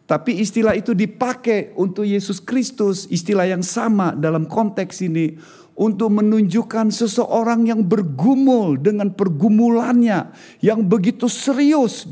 [0.04, 5.36] Tapi istilah itu dipakai untuk Yesus Kristus, istilah yang sama dalam konteks ini
[5.74, 10.30] untuk menunjukkan seseorang yang bergumul dengan pergumulannya
[10.62, 12.06] yang begitu serius,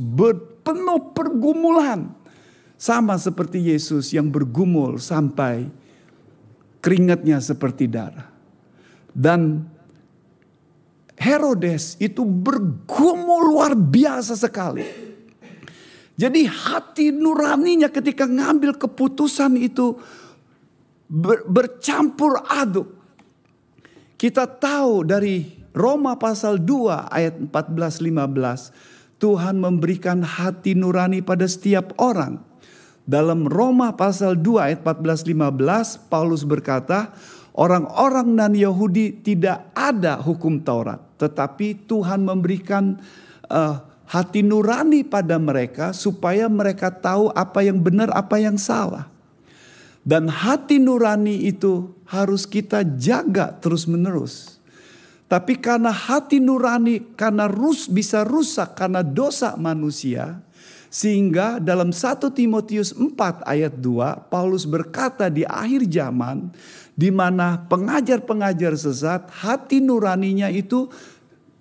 [0.67, 2.11] penuh pergumulan.
[2.75, 5.71] Sama seperti Yesus yang bergumul sampai
[6.83, 8.27] keringatnya seperti darah.
[9.15, 9.63] Dan
[11.15, 14.83] Herodes itu bergumul luar biasa sekali.
[16.19, 19.95] Jadi hati nuraninya ketika ngambil keputusan itu
[21.07, 23.02] ber, bercampur aduk.
[24.23, 29.19] Kita tahu dari Roma pasal 2 ayat 14-15.
[29.19, 32.39] Tuhan memberikan hati nurani pada setiap orang.
[33.03, 37.11] Dalam Roma pasal 2 ayat 14-15 Paulus berkata
[37.59, 43.03] orang-orang dan Yahudi tidak ada hukum Taurat, tetapi Tuhan memberikan
[43.51, 49.12] uh, hati nurani pada mereka supaya mereka tahu apa yang benar, apa yang salah.
[50.03, 54.59] Dan hati nurani itu harus kita jaga terus-menerus.
[55.31, 60.43] Tapi karena hati nurani karena rus bisa rusak karena dosa manusia,
[60.93, 66.53] sehingga dalam 1 Timotius 4 ayat 2 Paulus berkata di akhir zaman
[66.93, 70.93] di mana pengajar-pengajar sesat hati nuraninya itu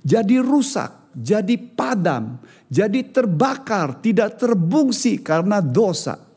[0.03, 6.30] jadi rusak, jadi padam, jadi terbakar, tidak terbungsi karena dosa.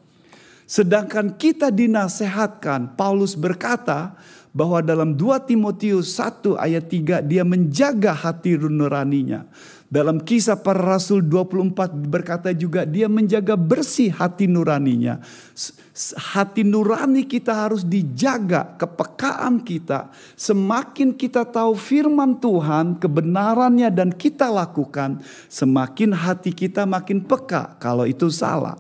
[0.65, 4.17] Sedangkan kita dinasehatkan, Paulus berkata
[4.55, 9.51] bahwa dalam 2 Timotius 1 ayat 3 dia menjaga hati nuraninya
[9.91, 15.23] Dalam kisah para rasul 24 berkata juga dia menjaga bersih hati nuraninya.
[16.35, 20.11] Hati nurani kita harus dijaga, kepekaan kita.
[20.35, 28.03] Semakin kita tahu firman Tuhan, kebenarannya dan kita lakukan, semakin hati kita makin peka kalau
[28.03, 28.75] itu salah.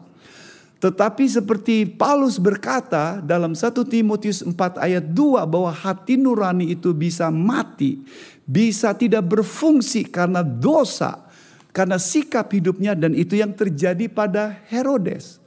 [0.85, 7.33] Tetapi seperti Paulus berkata dalam 1 Timotius 4 ayat 2 bahwa hati nurani itu bisa
[7.33, 8.05] mati,
[8.45, 11.25] bisa tidak berfungsi karena dosa,
[11.73, 15.41] karena sikap hidupnya dan itu yang terjadi pada Herodes.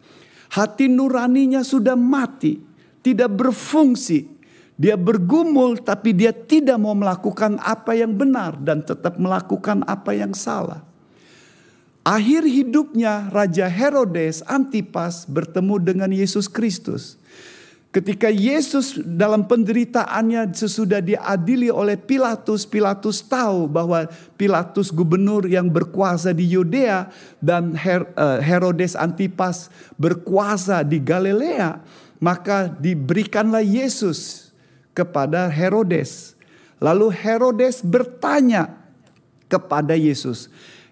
[0.58, 2.58] Hati nuraninya sudah mati,
[3.06, 4.34] tidak berfungsi.
[4.74, 10.34] Dia bergumul tapi dia tidak mau melakukan apa yang benar dan tetap melakukan apa yang
[10.34, 10.82] salah.
[12.08, 17.20] Akhir hidupnya Raja Herodes Antipas bertemu dengan Yesus Kristus.
[17.92, 24.08] Ketika Yesus dalam penderitaannya sesudah diadili oleh Pilatus, Pilatus tahu bahwa
[24.40, 27.12] Pilatus gubernur yang berkuasa di Yudea
[27.44, 29.68] dan eh, Herodes Antipas
[30.00, 31.84] berkuasa di Galilea,
[32.24, 34.48] maka diberikanlah Yesus
[34.96, 36.40] kepada Herodes.
[36.80, 38.72] Lalu Herodes bertanya
[39.52, 40.48] kepada Yesus,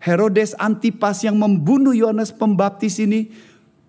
[0.06, 3.26] Herodes Antipas yang membunuh Yohanes Pembaptis ini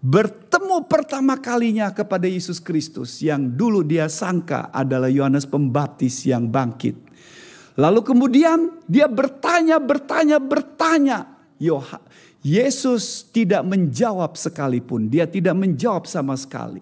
[0.01, 6.97] bertemu pertama kalinya kepada Yesus Kristus yang dulu dia sangka adalah Yohanes Pembaptis yang bangkit.
[7.77, 11.37] Lalu kemudian dia bertanya, bertanya, bertanya.
[12.41, 15.13] Yesus tidak menjawab sekalipun.
[15.13, 16.81] Dia tidak menjawab sama sekali.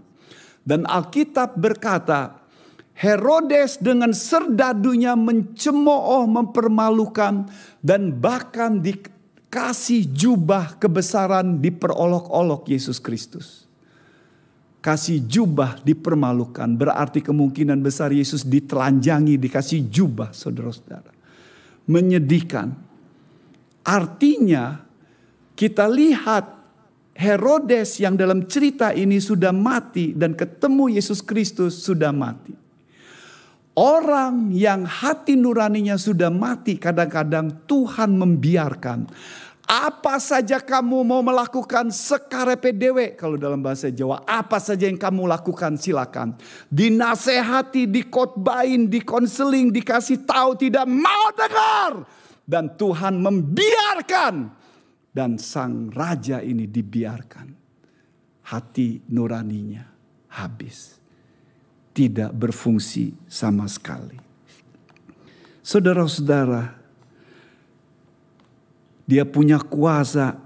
[0.62, 2.38] Dan Alkitab berkata,
[2.94, 7.50] Herodes dengan serdadunya mencemooh, mempermalukan,
[7.82, 8.94] dan bahkan di,
[9.54, 13.70] kasih jubah kebesaran diperolok-olok Yesus Kristus.
[14.82, 21.14] Kasih jubah dipermalukan berarti kemungkinan besar Yesus ditelanjangi dikasih jubah saudara-saudara.
[21.86, 22.74] Menyedihkan.
[23.86, 24.82] Artinya
[25.54, 26.50] kita lihat
[27.14, 32.64] Herodes yang dalam cerita ini sudah mati dan ketemu Yesus Kristus sudah mati.
[33.74, 39.10] Orang yang hati nuraninya sudah mati kadang-kadang Tuhan membiarkan
[39.64, 43.16] apa saja kamu mau melakukan sekarepe dewe.
[43.16, 44.20] Kalau dalam bahasa Jawa.
[44.28, 46.36] Apa saja yang kamu lakukan silakan.
[46.68, 50.60] Dinasehati, dikotbain, dikonseling, dikasih tahu.
[50.60, 52.04] Tidak mau dengar.
[52.44, 54.52] Dan Tuhan membiarkan.
[55.08, 57.48] Dan sang raja ini dibiarkan.
[58.44, 59.88] Hati nuraninya
[60.36, 61.00] habis.
[61.96, 64.20] Tidak berfungsi sama sekali.
[65.64, 66.83] Saudara-saudara,
[69.04, 70.40] dia punya kuasa.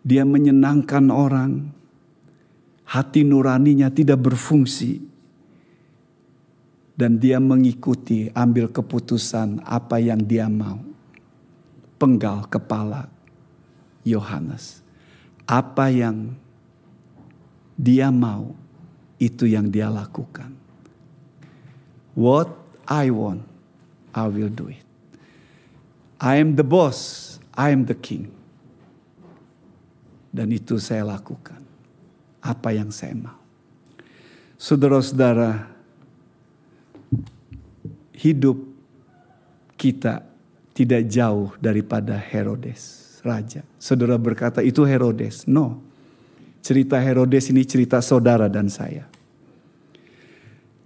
[0.00, 1.52] Dia menyenangkan orang.
[2.86, 5.02] Hati nuraninya tidak berfungsi.
[6.94, 10.78] Dan dia mengikuti ambil keputusan apa yang dia mau.
[12.00, 13.08] Penggal kepala
[14.04, 14.84] Yohanes.
[15.48, 16.36] Apa yang
[17.80, 18.52] dia mau
[19.16, 20.52] itu yang dia lakukan.
[22.12, 22.52] What
[22.84, 23.48] I want,
[24.12, 24.89] I will do it.
[26.20, 28.28] I am the boss, I am the king.
[30.28, 31.58] Dan itu saya lakukan.
[32.44, 33.40] Apa yang saya mau.
[34.60, 35.72] Saudara-saudara,
[38.20, 38.60] hidup
[39.80, 40.20] kita
[40.76, 43.64] tidak jauh daripada Herodes, raja.
[43.80, 45.48] Saudara berkata itu Herodes.
[45.48, 45.80] No.
[46.60, 49.08] Cerita Herodes ini cerita saudara dan saya.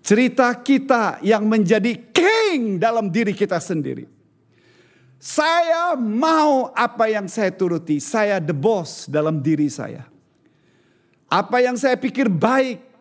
[0.07, 4.07] Cerita kita yang menjadi king dalam diri kita sendiri.
[5.19, 7.97] Saya mau apa yang saya turuti.
[8.03, 10.05] Saya the boss dalam diri saya.
[11.33, 12.95] Apa yang saya pikir baik.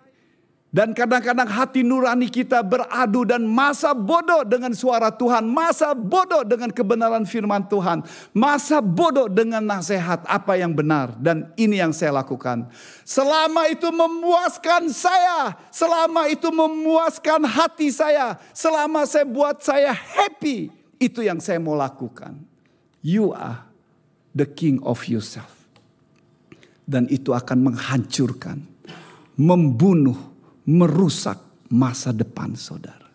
[0.73, 5.45] Dan kadang-kadang hati nurani kita beradu dan masa bodoh dengan suara Tuhan.
[5.45, 8.01] Masa bodoh dengan kebenaran firman Tuhan.
[8.33, 11.13] Masa bodoh dengan nasihat apa yang benar.
[11.21, 12.65] Dan ini yang saya lakukan.
[13.05, 15.53] Selama itu memuaskan saya.
[15.69, 18.41] Selama itu memuaskan hati saya.
[18.49, 22.37] Selama saya buat saya happy itu yang saya mau lakukan.
[23.03, 23.67] You are
[24.31, 25.65] the king of yourself.
[26.83, 28.59] Dan itu akan menghancurkan,
[29.39, 30.19] membunuh,
[30.67, 31.39] merusak
[31.71, 33.07] masa depan saudara.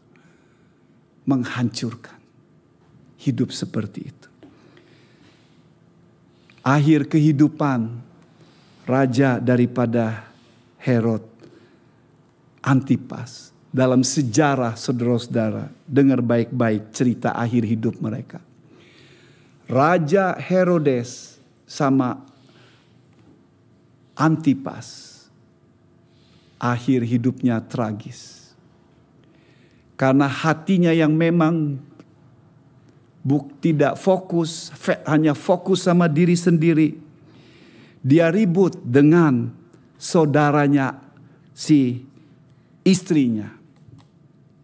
[1.28, 2.16] Menghancurkan
[3.20, 4.28] hidup seperti itu.
[6.64, 8.00] Akhir kehidupan
[8.88, 10.28] raja daripada
[10.80, 11.24] Herod
[12.64, 15.68] Antipas dalam sejarah saudara-saudara.
[15.84, 18.40] Dengar baik-baik cerita akhir hidup mereka.
[19.68, 21.36] Raja Herodes
[21.68, 22.24] sama
[24.16, 25.14] Antipas
[26.58, 28.50] akhir hidupnya tragis.
[29.94, 31.78] Karena hatinya yang memang
[33.22, 34.72] buk tidak fokus,
[35.06, 36.96] hanya fokus sama diri sendiri.
[38.02, 39.52] Dia ribut dengan
[39.98, 40.96] saudaranya
[41.52, 42.02] si
[42.86, 43.57] istrinya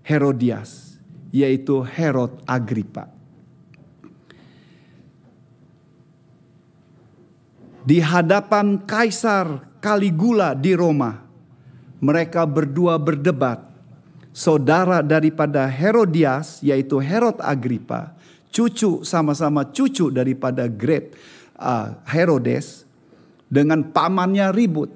[0.04, 1.00] Herodias,
[1.32, 3.08] yaitu Herod Agripa.
[7.84, 11.24] Di hadapan Kaisar Caligula di Roma,
[12.00, 13.72] mereka berdua berdebat.
[14.34, 18.12] Saudara daripada Herodias, yaitu Herod Agripa,
[18.52, 21.14] cucu sama-sama cucu daripada Great
[21.56, 22.84] uh, Herodes,
[23.48, 24.90] dengan pamannya ribut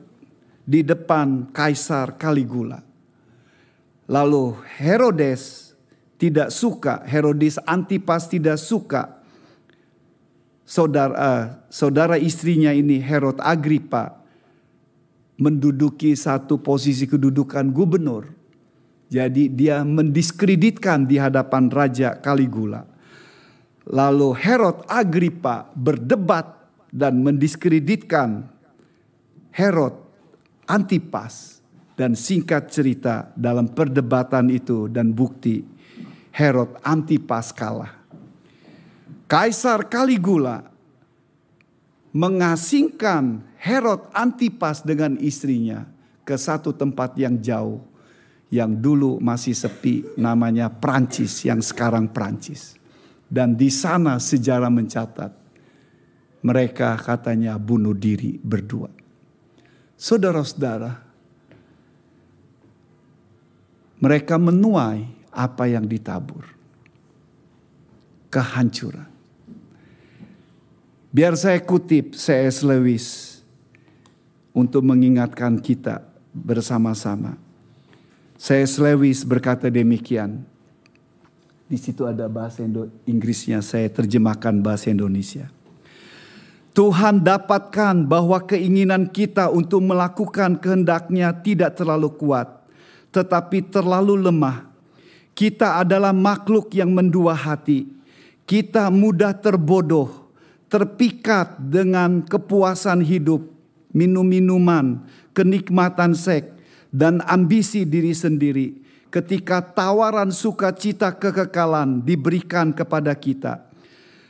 [0.66, 2.87] di depan Kaisar Caligula.
[4.08, 5.76] Lalu Herodes
[6.16, 9.20] tidak suka, Herodes Antipas tidak suka
[10.68, 14.20] saudara uh, saudara istrinya ini Herod Agripa
[15.40, 18.28] menduduki satu posisi kedudukan gubernur.
[19.08, 22.84] Jadi dia mendiskreditkan di hadapan Raja Caligula.
[23.88, 26.44] Lalu Herod Agripa berdebat
[26.92, 28.44] dan mendiskreditkan
[29.48, 29.96] Herod
[30.68, 31.57] Antipas
[31.98, 35.66] dan singkat cerita dalam perdebatan itu dan bukti
[36.30, 37.98] Herod Antipas kalah.
[39.26, 40.62] Kaisar Caligula
[42.14, 45.90] mengasingkan Herod Antipas dengan istrinya
[46.22, 47.82] ke satu tempat yang jauh
[48.48, 52.78] yang dulu masih sepi namanya Prancis yang sekarang Prancis.
[53.28, 55.34] Dan di sana sejarah mencatat
[56.46, 58.88] mereka katanya bunuh diri berdua.
[59.98, 61.07] Saudara-saudara,
[63.98, 66.46] mereka menuai apa yang ditabur.
[68.28, 69.08] Kehancuran.
[71.08, 72.60] Biar saya kutip C.S.
[72.60, 73.38] Lewis
[74.52, 77.40] untuk mengingatkan kita bersama-sama.
[78.38, 80.44] Saya Lewis berkata demikian.
[81.68, 85.52] Di situ ada bahasa Indo Inggrisnya, saya terjemahkan bahasa Indonesia.
[86.72, 92.57] Tuhan dapatkan bahwa keinginan kita untuk melakukan kehendaknya tidak terlalu kuat,
[93.12, 94.68] tetapi terlalu lemah.
[95.32, 97.86] Kita adalah makhluk yang mendua hati.
[98.48, 100.32] Kita mudah terbodoh,
[100.66, 103.44] terpikat dengan kepuasan hidup,
[103.94, 105.04] minum-minuman,
[105.36, 106.50] kenikmatan seks,
[106.88, 113.64] dan ambisi diri sendiri ketika tawaran sukacita kekekalan diberikan kepada kita.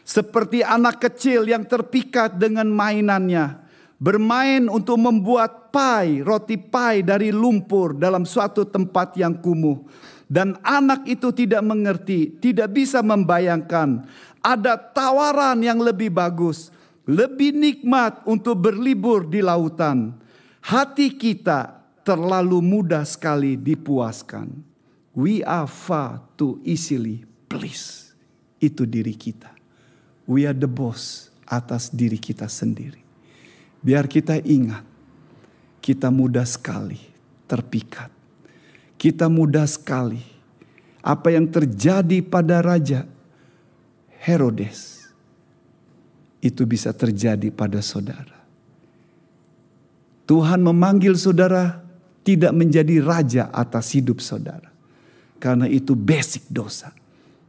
[0.09, 3.68] Seperti anak kecil yang terpikat dengan mainannya,
[3.99, 9.83] bermain untuk membuat pai, roti pai dari lumpur dalam suatu tempat yang kumuh.
[10.29, 14.05] Dan anak itu tidak mengerti, tidak bisa membayangkan
[14.45, 16.69] ada tawaran yang lebih bagus
[17.09, 20.13] lebih nikmat untuk berlibur di lautan.
[20.61, 24.53] Hati kita terlalu mudah sekali dipuaskan.
[25.17, 28.13] We are far too easily pleased.
[28.61, 29.49] Itu diri kita.
[30.29, 33.08] We are the boss atas diri kita sendiri.
[33.79, 34.83] Biar kita ingat,
[35.79, 36.99] kita mudah sekali
[37.49, 38.11] terpikat.
[38.99, 40.21] Kita mudah sekali.
[41.01, 43.07] Apa yang terjadi pada Raja
[44.21, 45.09] Herodes
[46.43, 48.37] itu bisa terjadi pada saudara.
[50.29, 51.81] Tuhan memanggil saudara
[52.21, 54.69] tidak menjadi raja atas hidup saudara.
[55.41, 56.93] Karena itu basic dosa.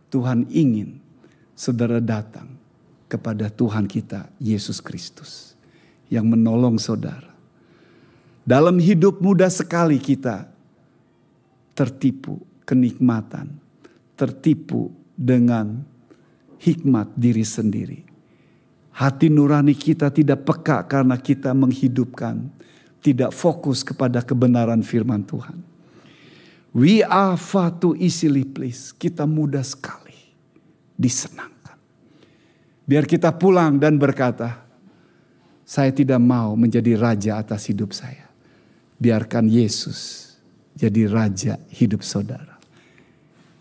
[0.08, 0.96] Tuhan ingin
[1.58, 2.48] saudara datang
[3.12, 5.49] kepada Tuhan kita Yesus Kristus
[6.10, 7.30] yang menolong saudara.
[8.44, 10.50] Dalam hidup muda sekali kita
[11.78, 13.56] tertipu kenikmatan,
[14.18, 15.86] tertipu dengan
[16.60, 18.00] hikmat diri sendiri.
[19.00, 22.52] Hati nurani kita tidak peka karena kita menghidupkan,
[23.00, 25.62] tidak fokus kepada kebenaran firman Tuhan.
[26.76, 29.00] We are far too easily pleased.
[29.00, 30.14] Kita mudah sekali
[31.00, 31.80] disenangkan.
[32.86, 34.69] Biar kita pulang dan berkata,
[35.70, 38.26] saya tidak mau menjadi raja atas hidup saya.
[38.98, 40.34] Biarkan Yesus
[40.74, 42.58] jadi raja hidup saudara.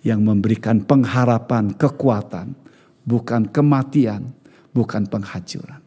[0.00, 2.56] Yang memberikan pengharapan, kekuatan,
[3.04, 4.32] bukan kematian,
[4.72, 5.84] bukan penghancuran.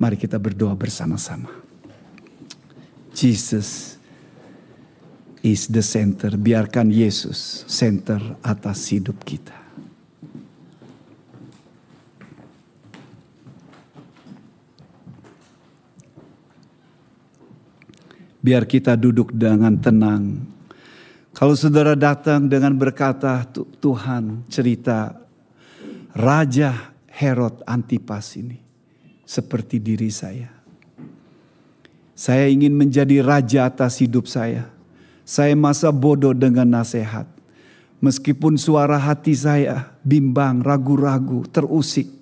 [0.00, 1.52] Mari kita berdoa bersama-sama.
[3.12, 4.00] Jesus
[5.44, 6.32] is the center.
[6.32, 9.63] Biarkan Yesus center atas hidup kita.
[18.44, 20.44] Biar kita duduk dengan tenang.
[21.32, 23.40] Kalau saudara datang dengan berkata,
[23.80, 25.16] Tuhan cerita
[26.12, 28.60] Raja Herod Antipas ini
[29.24, 30.52] seperti diri saya.
[32.12, 34.70] Saya ingin menjadi raja atas hidup saya.
[35.24, 37.26] Saya masa bodoh dengan nasihat.
[38.04, 42.12] Meskipun suara hati saya bimbang, ragu-ragu, terusik.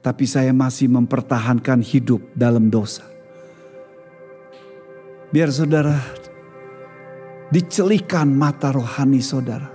[0.00, 3.09] Tapi saya masih mempertahankan hidup dalam dosa.
[5.30, 5.96] Biar saudara
[7.50, 9.70] dicelikan mata rohani saudara.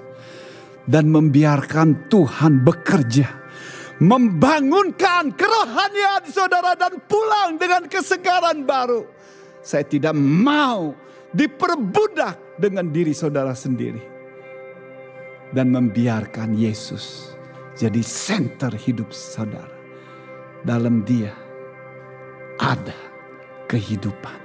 [0.85, 3.43] Dan membiarkan Tuhan bekerja.
[3.95, 9.07] Membangunkan kerohanian saudara dan pulang dengan kesegaran baru.
[9.65, 10.93] Saya tidak mau
[11.33, 14.03] diperbudak dengan diri saudara sendiri
[15.55, 17.35] dan membiarkan Yesus
[17.75, 19.75] jadi center hidup saudara.
[20.65, 21.35] Dalam dia
[22.57, 22.95] ada
[23.69, 24.44] kehidupan.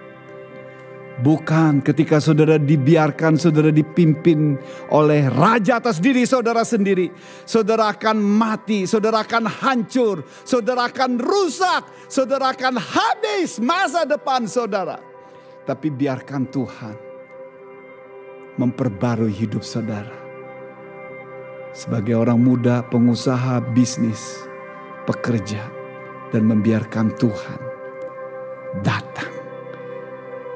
[1.20, 4.56] Bukan ketika saudara dibiarkan, saudara dipimpin
[4.88, 7.12] oleh raja atas diri saudara sendiri.
[7.44, 14.96] Saudara akan mati, saudara akan hancur, saudara akan rusak, saudara akan habis masa depan saudara.
[15.68, 16.96] Tapi biarkan Tuhan
[18.56, 20.16] memperbarui hidup saudara
[21.76, 24.40] sebagai orang muda, pengusaha, bisnis,
[25.04, 25.68] pekerja,
[26.32, 27.60] dan membiarkan Tuhan
[28.82, 29.39] datang.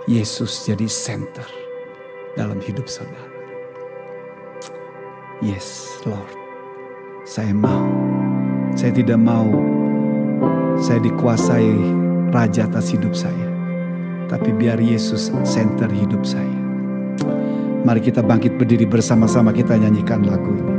[0.04, 1.48] Yesus jadi center
[2.36, 3.32] dalam hidup saudara.
[5.40, 6.34] Yes, Lord.
[7.24, 7.88] Saya mau.
[8.76, 9.48] Saya tidak mau
[10.84, 11.72] saya dikuasai
[12.34, 13.48] raja atas hidup saya.
[14.26, 16.58] Tapi biar Yesus center hidup saya.
[17.84, 20.73] Mari kita bangkit berdiri bersama-sama kita nyanyikan lagu ini.